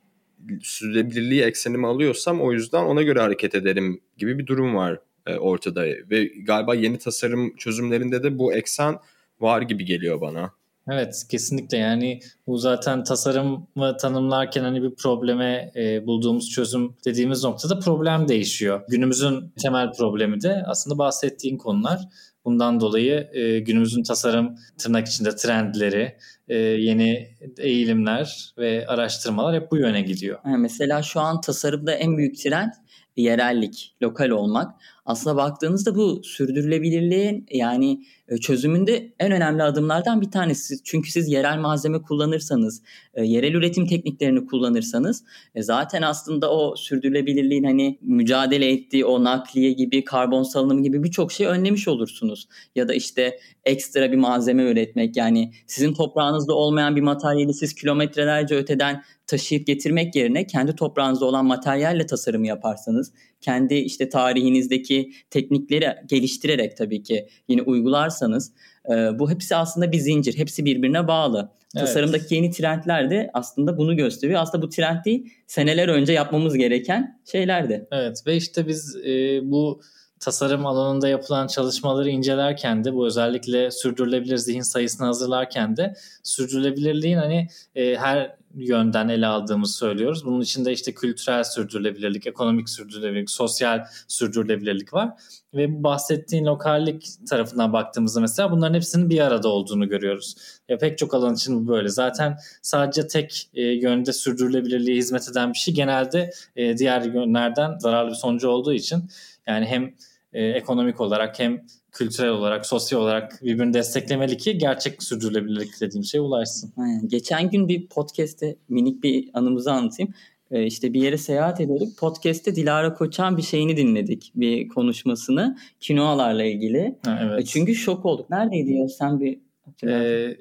sürdürülebilirliği 0.61 1.41
eksenime 1.41 1.87
alıyorsam 1.87 2.41
o 2.41 2.53
yüzden 2.53 2.83
ona 2.83 3.01
göre 3.01 3.19
hareket 3.19 3.55
ederim 3.55 4.01
gibi 4.17 4.39
bir 4.39 4.47
durum 4.47 4.75
var 4.75 4.99
e, 5.25 5.35
ortada 5.35 5.85
ve 5.85 6.25
galiba 6.25 6.75
yeni 6.75 6.97
tasarım 6.97 7.55
çözümlerinde 7.55 8.23
de 8.23 8.39
bu 8.39 8.53
eksen 8.53 8.95
var 9.39 9.61
gibi 9.61 9.85
geliyor 9.85 10.21
bana. 10.21 10.51
Evet 10.89 11.25
kesinlikle 11.29 11.77
yani 11.77 12.19
bu 12.47 12.57
zaten 12.57 13.03
tasarımı 13.03 13.97
tanımlarken 14.01 14.63
hani 14.63 14.83
bir 14.83 14.95
probleme 14.95 15.71
e, 15.75 16.05
bulduğumuz 16.05 16.49
çözüm 16.49 16.95
dediğimiz 17.05 17.43
noktada 17.43 17.79
problem 17.79 18.27
değişiyor. 18.27 18.81
Günümüzün 18.89 19.53
temel 19.61 19.91
problemi 19.91 20.41
de 20.41 20.63
aslında 20.65 20.97
bahsettiğin 20.97 21.57
konular. 21.57 21.99
Bundan 22.45 22.79
dolayı 22.79 23.29
e, 23.33 23.59
günümüzün 23.59 24.03
tasarım 24.03 24.55
tırnak 24.77 25.07
içinde 25.07 25.35
trendleri, 25.35 26.17
e, 26.47 26.57
yeni 26.57 27.27
eğilimler 27.57 28.53
ve 28.57 28.87
araştırmalar 28.87 29.55
hep 29.55 29.71
bu 29.71 29.77
yöne 29.77 30.01
gidiyor. 30.01 30.39
Yani 30.45 30.57
mesela 30.57 31.03
şu 31.03 31.19
an 31.19 31.41
tasarımda 31.41 31.93
en 31.93 32.17
büyük 32.17 32.37
trend 32.37 32.71
yerellik, 33.15 33.95
lokal 34.01 34.29
olmak. 34.29 34.71
Aslında 35.07 35.35
baktığınızda 35.35 35.95
bu 35.95 36.23
sürdürülebilirliğin 36.23 37.45
yani 37.51 38.03
e, 38.27 38.37
çözümünde 38.37 39.13
en 39.19 39.31
önemli 39.31 39.63
adımlardan 39.63 40.21
bir 40.21 40.31
tanesi. 40.31 40.83
Çünkü 40.83 41.11
siz 41.11 41.29
yerel 41.29 41.57
malzeme 41.57 42.01
kullanırsanız, 42.01 42.81
e, 43.13 43.23
yerel 43.23 43.53
üretim 43.53 43.87
tekniklerini 43.87 44.45
kullanırsanız 44.45 45.23
e, 45.55 45.63
zaten 45.63 46.01
aslında 46.01 46.51
o 46.51 46.75
sürdürülebilirliğin 46.75 47.63
hani 47.63 47.99
mücadele 48.01 48.71
ettiği 48.71 49.05
o 49.05 49.23
nakliye 49.23 49.71
gibi, 49.71 50.03
karbon 50.03 50.43
salınımı 50.43 50.83
gibi 50.83 51.03
birçok 51.03 51.31
şey 51.31 51.47
önlemiş 51.47 51.87
olursunuz. 51.87 52.47
Ya 52.75 52.87
da 52.87 52.93
işte 52.93 53.39
ekstra 53.65 54.11
bir 54.11 54.17
malzeme 54.17 54.63
üretmek 54.63 55.17
yani 55.17 55.51
sizin 55.67 55.93
toprağınızda 55.93 56.53
olmayan 56.53 56.95
bir 56.95 57.01
materyali 57.01 57.53
siz 57.53 57.73
kilometrelerce 57.75 58.55
öteden 58.55 59.03
taşıyıp 59.27 59.67
getirmek 59.67 60.15
yerine 60.15 60.47
kendi 60.47 60.75
toprağınızda 60.75 61.25
olan 61.25 61.45
materyalle 61.45 62.05
tasarım 62.05 62.43
yaparsanız, 62.43 63.13
kendi 63.41 63.75
işte 63.75 64.09
tarihinizdeki 64.09 65.11
teknikleri 65.29 65.95
geliştirerek 66.05 66.77
tabii 66.77 67.03
ki 67.03 67.27
yine 67.47 67.61
uygularsanız 67.61 68.53
e, 68.89 69.19
bu 69.19 69.31
hepsi 69.31 69.55
aslında 69.55 69.91
bir 69.91 69.97
zincir, 69.97 70.37
hepsi 70.37 70.65
birbirine 70.65 71.07
bağlı. 71.07 71.51
Evet. 71.75 71.87
Tasarımdaki 71.87 72.35
yeni 72.35 72.51
trendler 72.51 73.09
de 73.09 73.29
aslında 73.33 73.77
bunu 73.77 73.97
gösteriyor. 73.97 74.41
Aslında 74.41 74.61
bu 74.61 74.69
trend 74.69 75.05
değil, 75.05 75.33
seneler 75.47 75.87
önce 75.87 76.13
yapmamız 76.13 76.57
gereken 76.57 77.19
şeylerdi. 77.31 77.87
Evet 77.91 78.23
ve 78.27 78.35
işte 78.35 78.67
biz 78.67 78.95
e, 78.95 79.39
bu 79.43 79.81
tasarım 80.19 80.65
alanında 80.65 81.07
yapılan 81.07 81.47
çalışmaları 81.47 82.09
incelerken 82.09 82.83
de 82.83 82.93
bu 82.93 83.07
özellikle 83.07 83.71
sürdürülebilir 83.71 84.37
zihin 84.37 84.61
sayısını 84.61 85.05
hazırlarken 85.05 85.77
de 85.77 85.95
sürdürülebilirliğin 86.23 87.17
hani 87.17 87.47
e, 87.75 87.95
her 87.95 88.37
yönden 88.55 89.09
ele 89.09 89.27
aldığımızı 89.27 89.73
söylüyoruz. 89.73 90.25
Bunun 90.25 90.41
içinde 90.41 90.71
işte 90.71 90.93
kültürel 90.93 91.43
sürdürülebilirlik, 91.43 92.27
ekonomik 92.27 92.69
sürdürülebilirlik, 92.69 93.29
sosyal 93.29 93.85
sürdürülebilirlik 94.07 94.93
var. 94.93 95.09
Ve 95.53 95.73
bu 95.73 95.83
bahsettiğin 95.83 96.45
lokallik 96.45 97.07
tarafından 97.29 97.73
baktığımızda 97.73 98.19
mesela 98.19 98.51
bunların 98.51 98.73
hepsinin 98.73 99.09
bir 99.09 99.19
arada 99.19 99.47
olduğunu 99.47 99.89
görüyoruz. 99.89 100.35
Ya 100.69 100.77
pek 100.77 100.97
çok 100.97 101.13
alan 101.13 101.35
için 101.35 101.65
bu 101.65 101.71
böyle. 101.71 101.89
Zaten 101.89 102.37
sadece 102.61 103.07
tek 103.07 103.49
e, 103.53 103.63
yönde 103.63 104.13
sürdürülebilirliğe 104.13 104.97
hizmet 104.97 105.29
eden 105.29 105.53
bir 105.53 105.57
şey 105.57 105.73
genelde 105.73 106.31
e, 106.55 106.77
diğer 106.77 107.01
yönlerden 107.01 107.77
zararlı 107.79 108.09
bir 108.09 108.15
sonucu 108.15 108.49
olduğu 108.49 108.73
için 108.73 109.09
yani 109.47 109.65
hem 109.65 109.93
e, 110.33 110.45
ekonomik 110.45 111.01
olarak 111.01 111.39
hem 111.39 111.61
kültürel 111.91 112.29
olarak, 112.29 112.65
sosyal 112.65 112.99
olarak 112.99 113.39
birbirini 113.43 113.73
desteklemeli 113.73 114.37
ki 114.37 114.57
gerçek 114.57 115.03
sürdürülebilirlik 115.03 115.81
dediğim 115.81 116.03
şey 116.03 116.19
ulaşsın. 116.19 116.73
Aynen. 116.77 117.07
Geçen 117.07 117.49
gün 117.49 117.67
bir 117.67 117.87
podcast'te 117.87 118.55
minik 118.69 119.03
bir 119.03 119.29
anımızı 119.33 119.71
anlatayım. 119.71 120.13
Ee, 120.51 120.63
işte 120.63 120.93
bir 120.93 121.01
yere 121.01 121.17
seyahat 121.17 121.61
ediyorduk. 121.61 121.97
Podcast'te 121.97 122.55
Dilara 122.55 122.93
Koçan 122.93 123.37
bir 123.37 123.41
şeyini 123.41 123.77
dinledik. 123.77 124.31
Bir 124.35 124.67
konuşmasını. 124.67 125.57
Kinoalarla 125.79 126.43
ilgili. 126.43 126.95
Ha, 127.05 127.19
evet. 127.23 127.41
E, 127.41 127.45
çünkü 127.45 127.75
şok 127.75 128.05
olduk. 128.05 128.29
Neredeydi 128.29 128.73
ya 128.73 128.87
sen 128.89 129.19
bir 129.19 129.39
ee, 129.83 130.37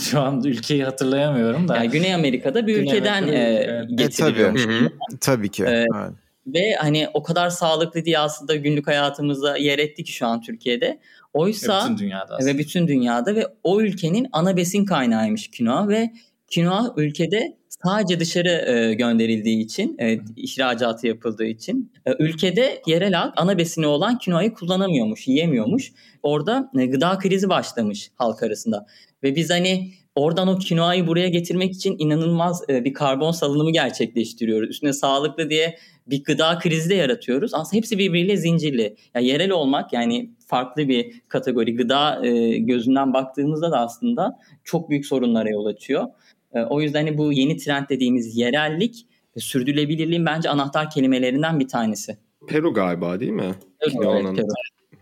şu 0.00 0.20
an 0.20 0.42
ülkeyi 0.44 0.84
hatırlayamıyorum 0.84 1.68
da. 1.68 1.76
Yani 1.76 1.90
Güney 1.90 2.14
Amerika'da 2.14 2.66
bir 2.66 2.74
Güney 2.74 2.88
ülkeden 2.88 3.22
Amerika'da, 3.22 3.42
e, 3.42 3.76
evet. 3.76 3.98
getiriliyormuş. 3.98 4.64
E, 4.64 4.68
tabii. 4.68 5.18
tabii 5.20 5.48
ki. 5.48 5.64
Ee, 5.64 5.68
evet. 5.68 6.12
Ve 6.54 6.74
hani 6.74 7.08
o 7.14 7.22
kadar 7.22 7.50
sağlıklı 7.50 8.04
diye 8.04 8.18
aslında 8.18 8.56
günlük 8.56 8.86
hayatımızda 8.86 9.56
yer 9.56 9.78
etti 9.78 10.04
ki 10.04 10.12
şu 10.12 10.26
an 10.26 10.40
Türkiye'de. 10.40 11.00
Oysa 11.32 11.78
ve 11.78 11.84
bütün 11.84 11.98
dünyada 11.98 12.34
aslında. 12.34 12.54
ve 12.54 12.58
bütün 12.58 12.88
dünyada 12.88 13.34
ve 13.34 13.46
o 13.62 13.80
ülkenin 13.80 14.26
ana 14.32 14.56
besin 14.56 14.84
kaynağıymış 14.84 15.50
kinoa 15.50 15.88
ve 15.88 16.10
kinoa 16.50 16.94
ülkede 16.96 17.56
sadece 17.68 18.20
dışarı 18.20 18.48
e, 18.48 18.94
gönderildiği 18.94 19.64
için, 19.64 19.96
evet, 19.98 20.22
ihracatı 20.36 21.06
yapıldığı 21.06 21.44
için 21.44 21.92
e, 22.06 22.12
ülkede 22.18 22.82
yerel 22.86 23.12
halk 23.12 23.34
ana 23.36 23.58
besini 23.58 23.86
olan 23.86 24.18
kinoayı 24.18 24.54
kullanamıyormuş, 24.54 25.28
yiyemiyormuş. 25.28 25.92
Orada 26.22 26.70
e, 26.78 26.86
gıda 26.86 27.18
krizi 27.18 27.48
başlamış 27.48 28.10
halk 28.14 28.42
arasında. 28.42 28.86
Ve 29.22 29.36
biz 29.36 29.50
hani 29.50 29.92
oradan 30.14 30.48
o 30.48 30.58
kinoayı 30.58 31.06
buraya 31.06 31.28
getirmek 31.28 31.72
için 31.72 31.96
inanılmaz 31.98 32.62
e, 32.68 32.84
bir 32.84 32.94
karbon 32.94 33.30
salınımı 33.30 33.70
gerçekleştiriyoruz. 33.70 34.70
Üstüne 34.70 34.92
sağlıklı 34.92 35.50
diye 35.50 35.78
bir 36.06 36.24
gıda 36.24 36.58
krizi 36.58 36.90
de 36.90 36.94
yaratıyoruz. 36.94 37.54
Aslında 37.54 37.76
hepsi 37.76 37.98
birbiriyle 37.98 38.36
zincirli. 38.36 38.96
Yani 39.14 39.26
yerel 39.26 39.50
olmak 39.50 39.92
yani 39.92 40.30
farklı 40.46 40.88
bir 40.88 41.20
kategori. 41.28 41.76
Gıda 41.76 42.26
e, 42.26 42.58
gözünden 42.58 43.12
baktığımızda 43.12 43.70
da 43.70 43.78
aslında 43.78 44.38
çok 44.64 44.90
büyük 44.90 45.06
sorunlara 45.06 45.50
yol 45.50 45.66
açıyor. 45.66 46.06
E, 46.52 46.60
o 46.60 46.80
yüzden 46.80 47.06
hani 47.06 47.18
bu 47.18 47.32
yeni 47.32 47.56
trend 47.56 47.88
dediğimiz 47.88 48.36
yerellik 48.36 49.06
ve 49.36 49.40
sürdürülebilirliğin 49.40 50.26
bence 50.26 50.50
anahtar 50.50 50.90
kelimelerinden 50.90 51.60
bir 51.60 51.68
tanesi. 51.68 52.16
Peru 52.48 52.74
galiba 52.74 53.20
değil 53.20 53.32
mi? 53.32 53.54
Evet, 53.80 53.94
evet, 54.04 54.36
Peru. 54.36 54.46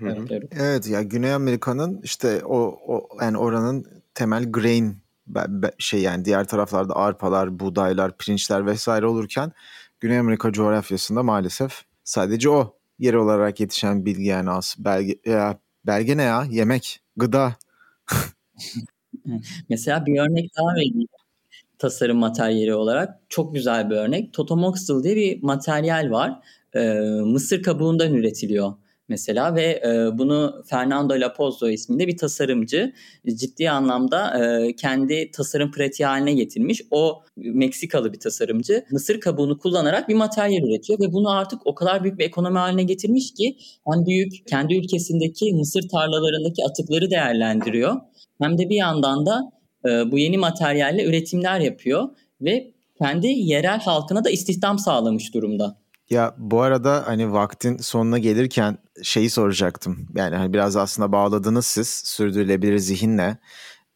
Evet, 0.01 0.29
Peru. 0.29 0.47
evet 0.61 0.89
ya 0.89 1.03
Güney 1.03 1.33
Amerika'nın 1.33 2.01
işte 2.03 2.45
o, 2.45 2.79
o 2.87 3.09
yani 3.23 3.39
oranın 3.39 3.87
temel 4.19 4.53
grain 4.53 5.03
şey 5.79 6.01
yani 6.01 6.25
diğer 6.25 6.49
taraflarda 6.49 6.97
arpalar, 6.97 7.61
buğdaylar, 7.61 8.19
pirinçler 8.19 8.67
vesaire 8.67 9.07
olurken 9.07 9.53
Güney 10.01 10.19
Amerika 10.19 10.53
coğrafyasında 10.53 11.23
maalesef 11.23 11.83
sadece 12.05 12.51
o 12.51 12.77
yer 12.99 13.15
olarak 13.15 13.61
yetişen 13.61 14.07
bilgi 14.07 14.25
yani 14.25 14.51
az 14.51 14.77
belge 14.79 15.19
ya 15.25 15.59
belge 15.87 16.17
ne 16.17 16.23
ya? 16.23 16.47
Yemek 16.51 17.01
gıda. 17.17 17.57
Mesela 19.69 20.07
bir 20.07 20.21
örnek 20.21 20.51
daha 20.59 20.75
vereyim 20.75 21.09
tasarım 21.79 22.19
materyali 22.19 22.75
olarak. 22.75 23.21
Çok 23.29 23.55
güzel 23.55 23.91
bir 23.91 23.97
örnek. 23.97 24.33
Totomoxel 24.33 25.03
diye 25.03 25.17
bir 25.17 25.43
materyal 25.43 26.11
var. 26.11 26.41
Ee, 26.75 27.01
mısır 27.25 27.63
kabuğundan 27.63 28.15
üretiliyor 28.15 28.73
mesela 29.09 29.55
ve 29.55 29.65
e, 29.65 30.19
bunu 30.19 30.63
Fernando 30.67 31.15
Lapozzo 31.15 31.69
isminde 31.69 32.07
bir 32.07 32.17
tasarımcı 32.17 32.93
ciddi 33.35 33.71
anlamda 33.71 34.45
e, 34.45 34.77
kendi 34.77 35.31
tasarım 35.31 35.71
pratiği 35.71 36.07
haline 36.07 36.33
getirmiş. 36.33 36.83
O 36.91 37.23
Meksikalı 37.37 38.13
bir 38.13 38.21
tasarımcı 38.21 38.85
mısır 38.91 39.21
kabuğunu 39.21 39.59
kullanarak 39.59 40.09
bir 40.09 40.15
materyal 40.15 40.63
üretiyor 40.63 41.01
ve 41.01 41.13
bunu 41.13 41.31
artık 41.31 41.67
o 41.67 41.75
kadar 41.75 42.05
büyük 42.05 42.19
bir 42.19 42.25
ekonomi 42.25 42.59
haline 42.59 42.83
getirmiş 42.83 43.35
ki 43.35 43.57
hem 43.93 44.07
büyük 44.07 44.47
kendi 44.47 44.77
ülkesindeki 44.77 45.55
mısır 45.55 45.89
tarlalarındaki 45.89 46.65
atıkları 46.65 47.11
değerlendiriyor 47.11 47.97
hem 48.43 48.59
de 48.59 48.69
bir 48.69 48.77
yandan 48.77 49.27
da 49.27 49.41
e, 49.89 50.13
bu 50.13 50.19
yeni 50.19 50.39
materyalle 50.39 51.05
üretimler 51.05 51.61
yapıyor 51.61 52.09
ve 52.41 52.73
kendi 52.99 53.27
yerel 53.27 53.81
halkına 53.81 54.25
da 54.25 54.31
istihdam 54.31 54.79
sağlamış 54.79 55.35
durumda. 55.35 55.77
Ya 56.11 56.35
bu 56.39 56.63
arada 56.63 57.07
hani 57.07 57.33
vaktin 57.33 57.77
sonuna 57.77 58.19
gelirken 58.19 58.79
şeyi 59.03 59.31
soracaktım. 59.31 60.09
Yani 60.15 60.37
hani 60.37 60.53
biraz 60.53 60.77
aslında 60.77 61.13
bağladınız 61.13 61.67
siz 61.67 61.89
sürdürülebilir 61.89 62.79
zihinle. 62.79 63.39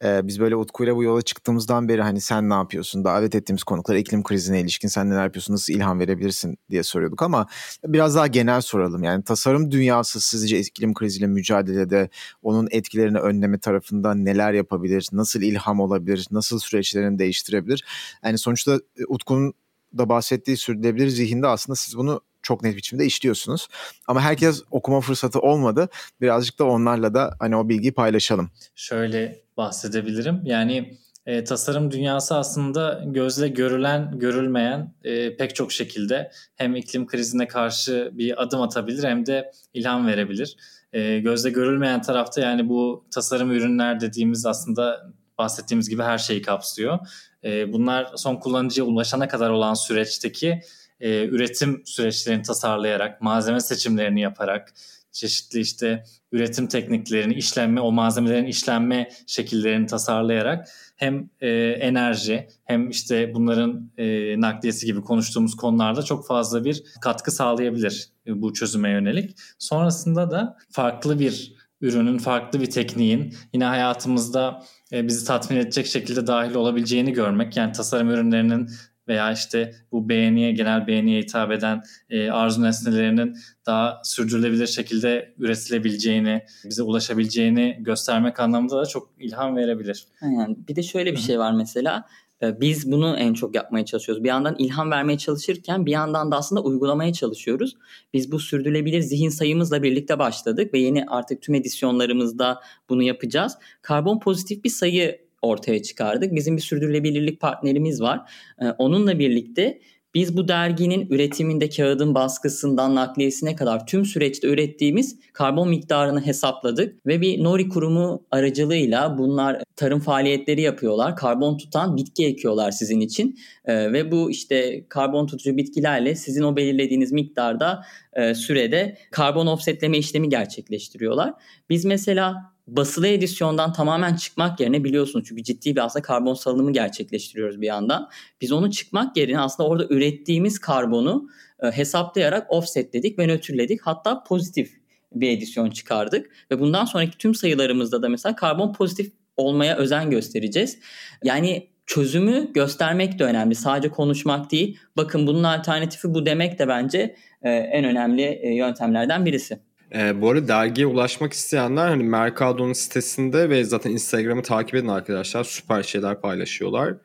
Ee, 0.03 0.27
biz 0.27 0.39
böyle 0.39 0.55
Utku'yla 0.55 0.95
bu 0.95 1.03
yola 1.03 1.21
çıktığımızdan 1.21 1.87
beri 1.89 2.01
hani 2.01 2.21
sen 2.21 2.49
ne 2.49 2.53
yapıyorsun? 2.53 3.03
Davet 3.05 3.35
ettiğimiz 3.35 3.63
konuklar 3.63 3.95
iklim 3.95 4.23
krizine 4.23 4.61
ilişkin 4.61 4.87
sen 4.87 5.09
neler 5.09 5.23
yapıyorsun? 5.23 5.53
Nasıl 5.53 5.73
ilham 5.73 5.99
verebilirsin 5.99 6.57
diye 6.69 6.83
soruyorduk 6.83 7.21
ama 7.21 7.47
biraz 7.85 8.15
daha 8.15 8.27
genel 8.27 8.61
soralım. 8.61 9.03
Yani 9.03 9.23
tasarım 9.23 9.71
dünyası 9.71 10.21
sizce 10.21 10.59
iklim 10.59 10.93
kriziyle 10.93 11.27
mücadelede 11.27 12.09
onun 12.41 12.67
etkilerini 12.71 13.17
önleme 13.19 13.59
tarafında 13.59 14.13
neler 14.13 14.53
yapabilir? 14.53 15.07
Nasıl 15.11 15.41
ilham 15.41 15.79
olabilir? 15.79 16.27
Nasıl 16.31 16.59
süreçlerini 16.59 17.19
değiştirebilir? 17.19 17.85
Yani 18.25 18.37
sonuçta 18.37 18.79
Utku'nun 19.07 19.53
da 19.97 20.09
bahsettiği 20.09 20.57
sürdürülebilir 20.57 21.07
zihinde 21.07 21.47
aslında 21.47 21.75
siz 21.75 21.97
bunu 21.97 22.21
çok 22.41 22.63
net 22.63 22.77
biçimde 22.77 23.05
işliyorsunuz. 23.05 23.67
Ama 24.07 24.21
herkes 24.21 24.63
okuma 24.71 25.01
fırsatı 25.01 25.39
olmadı. 25.39 25.89
Birazcık 26.21 26.59
da 26.59 26.63
onlarla 26.63 27.13
da 27.13 27.35
hani 27.39 27.55
o 27.55 27.69
bilgiyi 27.69 27.93
paylaşalım. 27.93 28.51
Şöyle 28.75 29.43
bahsedebilirim. 29.57 30.41
Yani 30.43 30.97
e, 31.25 31.43
tasarım 31.43 31.91
dünyası 31.91 32.35
aslında 32.35 33.03
gözle 33.07 33.47
görülen, 33.47 34.19
görülmeyen 34.19 34.93
e, 35.03 35.37
pek 35.37 35.55
çok 35.55 35.71
şekilde 35.71 36.31
hem 36.55 36.75
iklim 36.75 37.07
krizine 37.07 37.47
karşı 37.47 38.11
bir 38.13 38.43
adım 38.43 38.61
atabilir 38.61 39.03
hem 39.03 39.25
de 39.25 39.51
ilham 39.73 40.07
verebilir. 40.07 40.57
E, 40.93 41.19
gözle 41.19 41.49
görülmeyen 41.49 42.01
tarafta 42.01 42.41
yani 42.41 42.69
bu 42.69 43.05
tasarım 43.11 43.51
ürünler 43.51 43.99
dediğimiz 43.99 44.45
aslında 44.45 45.11
bahsettiğimiz 45.37 45.89
gibi 45.89 46.03
her 46.03 46.17
şeyi 46.17 46.41
kapsıyor. 46.41 46.99
E, 47.43 47.73
bunlar 47.73 48.11
son 48.15 48.35
kullanıcıya 48.35 48.85
ulaşana 48.85 49.27
kadar 49.27 49.49
olan 49.49 49.73
süreçteki 49.73 50.61
e, 50.99 51.25
üretim 51.25 51.81
süreçlerini 51.85 52.41
tasarlayarak, 52.41 53.21
malzeme 53.21 53.59
seçimlerini 53.59 54.21
yaparak, 54.21 54.73
çeşitli 55.11 55.59
işte 55.59 56.03
üretim 56.31 56.67
tekniklerini, 56.67 57.33
işlenme, 57.33 57.81
o 57.81 57.91
malzemelerin 57.91 58.45
işlenme 58.45 59.09
şekillerini 59.27 59.87
tasarlayarak 59.87 60.67
hem 60.95 61.29
e, 61.41 61.49
enerji 61.69 62.47
hem 62.65 62.89
işte 62.89 63.33
bunların 63.33 63.91
e, 63.97 64.05
nakliyesi 64.41 64.85
gibi 64.85 65.01
konuştuğumuz 65.01 65.55
konularda 65.55 66.03
çok 66.03 66.27
fazla 66.27 66.65
bir 66.65 66.83
katkı 67.01 67.31
sağlayabilir 67.31 68.09
e, 68.27 68.41
bu 68.41 68.53
çözüme 68.53 68.89
yönelik. 68.89 69.37
Sonrasında 69.59 70.31
da 70.31 70.57
farklı 70.71 71.19
bir 71.19 71.53
ürünün, 71.83 72.17
farklı 72.17 72.61
bir 72.61 72.69
tekniğin 72.69 73.33
yine 73.53 73.65
hayatımızda 73.65 74.63
e, 74.91 75.07
bizi 75.07 75.25
tatmin 75.27 75.57
edecek 75.57 75.87
şekilde 75.87 76.27
dahil 76.27 76.55
olabileceğini 76.55 77.13
görmek. 77.13 77.57
Yani 77.57 77.71
tasarım 77.71 78.09
ürünlerinin 78.09 78.69
veya 79.07 79.31
işte 79.31 79.75
bu 79.91 80.09
beğeniye, 80.09 80.51
genel 80.51 80.87
beğeniye 80.87 81.21
hitap 81.21 81.51
eden 81.51 81.83
e, 82.09 82.29
arzu 82.29 82.63
nesnelerinin 82.63 83.37
daha 83.65 84.01
sürdürülebilir 84.03 84.67
şekilde 84.67 85.33
üretilebileceğini, 85.37 86.45
bize 86.65 86.83
ulaşabileceğini 86.83 87.77
göstermek 87.79 88.39
anlamında 88.39 88.81
da 88.81 88.85
çok 88.85 89.09
ilham 89.19 89.55
verebilir. 89.55 90.05
Yani 90.21 90.57
bir 90.67 90.75
de 90.75 90.83
şöyle 90.83 91.11
bir 91.11 91.17
şey 91.17 91.39
var 91.39 91.51
mesela. 91.51 92.05
Ee, 92.43 92.61
biz 92.61 92.91
bunu 92.91 93.17
en 93.17 93.33
çok 93.33 93.55
yapmaya 93.55 93.85
çalışıyoruz. 93.85 94.23
Bir 94.23 94.29
yandan 94.29 94.55
ilham 94.57 94.91
vermeye 94.91 95.17
çalışırken 95.17 95.85
bir 95.85 95.91
yandan 95.91 96.31
da 96.31 96.37
aslında 96.37 96.61
uygulamaya 96.61 97.13
çalışıyoruz. 97.13 97.75
Biz 98.13 98.31
bu 98.31 98.39
sürdürülebilir 98.39 99.01
zihin 99.01 99.29
sayımızla 99.29 99.83
birlikte 99.83 100.19
başladık 100.19 100.73
ve 100.73 100.79
yeni 100.79 101.05
artık 101.05 101.41
tüm 101.41 101.55
edisyonlarımızda 101.55 102.61
bunu 102.89 103.03
yapacağız. 103.03 103.57
Karbon 103.81 104.19
pozitif 104.19 104.63
bir 104.63 104.69
sayı 104.69 105.23
ortaya 105.41 105.83
çıkardık. 105.83 106.35
Bizim 106.35 106.57
bir 106.57 106.61
sürdürülebilirlik 106.61 107.39
partnerimiz 107.39 108.01
var. 108.01 108.31
Ee, 108.61 108.65
onunla 108.65 109.19
birlikte 109.19 109.79
biz 110.13 110.37
bu 110.37 110.47
derginin 110.47 111.07
üretiminde 111.09 111.69
kağıdın 111.69 112.15
baskısından 112.15 112.95
nakliyesine 112.95 113.55
kadar 113.55 113.87
tüm 113.87 114.05
süreçte 114.05 114.47
ürettiğimiz 114.47 115.19
karbon 115.33 115.69
miktarını 115.69 116.25
hesapladık 116.25 117.05
ve 117.05 117.21
bir 117.21 117.43
Nori 117.43 117.69
kurumu 117.69 118.25
aracılığıyla 118.31 119.17
bunlar 119.17 119.63
tarım 119.75 119.99
faaliyetleri 119.99 120.61
yapıyorlar. 120.61 121.15
Karbon 121.15 121.57
tutan 121.57 121.97
bitki 121.97 122.25
ekiyorlar 122.25 122.71
sizin 122.71 122.99
için 122.99 123.39
ee, 123.65 123.93
ve 123.93 124.11
bu 124.11 124.31
işte 124.31 124.85
karbon 124.89 125.27
tutucu 125.27 125.57
bitkilerle 125.57 126.15
sizin 126.15 126.43
o 126.43 126.55
belirlediğiniz 126.55 127.11
miktarda 127.11 127.83
e, 128.13 128.35
sürede 128.35 128.97
karbon 129.11 129.47
offsetleme 129.47 129.97
işlemi 129.97 130.29
gerçekleştiriyorlar. 130.29 131.33
Biz 131.69 131.85
mesela 131.85 132.52
basılı 132.67 133.07
edisyondan 133.07 133.73
tamamen 133.73 134.15
çıkmak 134.15 134.59
yerine 134.59 134.83
biliyorsunuz 134.83 135.25
çünkü 135.27 135.43
ciddi 135.43 135.75
bir 135.75 135.85
aslında 135.85 136.03
karbon 136.03 136.33
salınımı 136.33 136.73
gerçekleştiriyoruz 136.73 137.61
bir 137.61 137.67
yandan. 137.67 138.09
Biz 138.41 138.51
onu 138.51 138.71
çıkmak 138.71 139.17
yerine 139.17 139.39
aslında 139.39 139.69
orada 139.69 139.87
ürettiğimiz 139.89 140.59
karbonu 140.59 141.29
e, 141.63 141.71
hesaplayarak 141.71 142.51
offsetledik 142.51 143.19
ve 143.19 143.27
nötrledik. 143.27 143.81
Hatta 143.81 144.23
pozitif 144.23 144.83
bir 145.13 145.29
edisyon 145.29 145.69
çıkardık 145.69 146.31
ve 146.51 146.59
bundan 146.59 146.85
sonraki 146.85 147.17
tüm 147.17 147.35
sayılarımızda 147.35 148.01
da 148.01 148.09
mesela 148.09 148.35
karbon 148.35 148.73
pozitif 148.73 149.13
olmaya 149.37 149.77
özen 149.77 150.09
göstereceğiz. 150.09 150.79
Yani 151.23 151.69
çözümü 151.85 152.53
göstermek 152.53 153.19
de 153.19 153.23
önemli. 153.23 153.55
Sadece 153.55 153.89
konuşmak 153.89 154.51
değil. 154.51 154.77
Bakın 154.97 155.27
bunun 155.27 155.43
alternatifi 155.43 156.13
bu 156.13 156.25
demek 156.25 156.59
de 156.59 156.67
bence 156.67 157.15
e, 157.41 157.49
en 157.51 157.85
önemli 157.85 158.21
e, 158.21 158.55
yöntemlerden 158.55 159.25
birisi. 159.25 159.59
E, 159.95 160.21
bu 160.21 160.29
arada 160.29 160.47
dergiye 160.47 160.87
ulaşmak 160.87 161.33
isteyenler 161.33 161.87
hani 161.87 162.03
Mercado'nun 162.03 162.73
sitesinde 162.73 163.49
ve 163.49 163.63
zaten 163.63 163.91
Instagram'ı 163.91 164.41
takip 164.41 164.75
edin 164.75 164.87
arkadaşlar. 164.87 165.43
Süper 165.43 165.83
şeyler 165.83 166.21
paylaşıyorlar. 166.21 166.95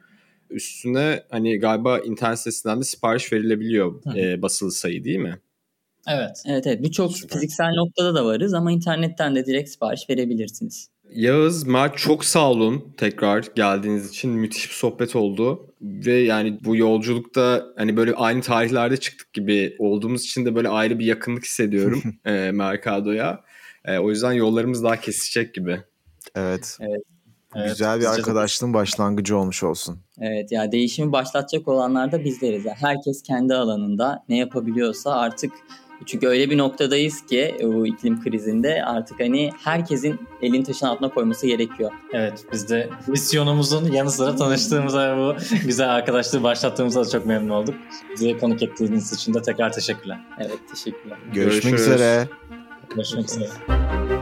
Üstüne 0.50 1.22
hani 1.30 1.58
galiba 1.58 1.98
internet 1.98 2.38
sitesinden 2.38 2.80
de 2.80 2.84
sipariş 2.84 3.32
verilebiliyor 3.32 4.16
e, 4.16 4.42
basılı 4.42 4.72
sayı 4.72 5.04
değil 5.04 5.18
mi? 5.18 5.38
Evet. 6.08 6.42
Evet 6.46 6.66
evet 6.66 6.82
birçok 6.82 7.12
fiziksel 7.12 7.74
noktada 7.74 8.14
da 8.14 8.24
varız 8.24 8.54
ama 8.54 8.72
internetten 8.72 9.36
de 9.36 9.46
direkt 9.46 9.70
sipariş 9.70 10.10
verebilirsiniz. 10.10 10.90
Yağız, 11.10 11.66
Mert 11.66 11.98
çok 11.98 12.24
sağ 12.24 12.50
olun 12.50 12.94
tekrar 12.96 13.44
geldiğiniz 13.54 14.08
için. 14.08 14.30
Müthiş 14.30 14.68
bir 14.68 14.74
sohbet 14.74 15.16
oldu. 15.16 15.74
Ve 15.82 16.12
yani 16.12 16.58
bu 16.64 16.76
yolculukta 16.76 17.66
hani 17.76 17.96
böyle 17.96 18.14
aynı 18.14 18.42
tarihlerde 18.42 18.96
çıktık 18.96 19.32
gibi 19.32 19.76
olduğumuz 19.78 20.24
için 20.24 20.44
de 20.44 20.54
böyle 20.54 20.68
ayrı 20.68 20.98
bir 20.98 21.04
yakınlık 21.04 21.44
hissediyorum 21.44 22.02
e, 22.24 22.50
Mercado'ya. 22.50 23.40
E, 23.84 23.98
o 23.98 24.10
yüzden 24.10 24.32
yollarımız 24.32 24.84
daha 24.84 25.00
kesişecek 25.00 25.54
gibi. 25.54 25.80
Evet. 26.34 26.78
evet. 26.80 27.02
Güzel 27.68 28.00
bir 28.00 28.04
arkadaşlığın 28.04 28.74
başlangıcı 28.74 29.36
olmuş 29.36 29.62
olsun. 29.62 29.98
Evet 30.20 30.52
ya 30.52 30.72
değişimi 30.72 31.12
başlatacak 31.12 31.68
olanlar 31.68 32.12
da 32.12 32.24
bizleriz. 32.24 32.64
Yani 32.64 32.76
herkes 32.80 33.22
kendi 33.22 33.54
alanında 33.54 34.24
ne 34.28 34.36
yapabiliyorsa 34.36 35.12
artık 35.12 35.52
çünkü 36.06 36.26
öyle 36.28 36.50
bir 36.50 36.58
noktadayız 36.58 37.26
ki 37.26 37.56
e, 37.60 37.66
bu 37.66 37.86
iklim 37.86 38.22
krizinde 38.22 38.84
artık 38.84 39.20
hani 39.20 39.50
herkesin 39.64 40.20
elin 40.42 40.62
taşın 40.62 40.86
altına 40.86 41.08
koyması 41.08 41.46
gerekiyor. 41.46 41.90
Evet 42.12 42.44
biz 42.52 42.68
de 42.68 42.90
misyonumuzun 43.06 43.92
yanı 43.92 44.10
sıra 44.10 44.36
tanıştığımıza 44.36 45.16
bu 45.16 45.36
güzel 45.66 45.90
arkadaşlığı 45.94 46.42
başlattığımıza 46.42 47.04
da 47.04 47.08
çok 47.08 47.26
memnun 47.26 47.48
olduk. 47.50 47.74
Bize 48.14 48.38
konuk 48.38 48.62
ettiğiniz 48.62 49.12
için 49.12 49.34
de 49.34 49.42
tekrar 49.42 49.72
teşekkürler. 49.72 50.18
Evet 50.38 50.58
teşekkürler. 50.70 51.18
Görüşmek 51.32 51.62
Görüşürüz. 51.62 51.80
üzere. 51.80 52.28
Görüşmek 52.94 53.24
üzere. 53.24 54.17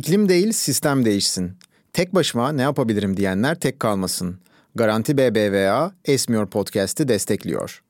İklim 0.00 0.28
değil 0.28 0.52
sistem 0.52 1.04
değişsin. 1.04 1.52
Tek 1.92 2.14
başıma 2.14 2.52
ne 2.52 2.62
yapabilirim 2.62 3.16
diyenler 3.16 3.54
tek 3.54 3.80
kalmasın. 3.80 4.38
Garanti 4.74 5.18
BBVA 5.18 5.92
Esmiyor 6.04 6.46
Podcast'i 6.46 7.08
destekliyor. 7.08 7.82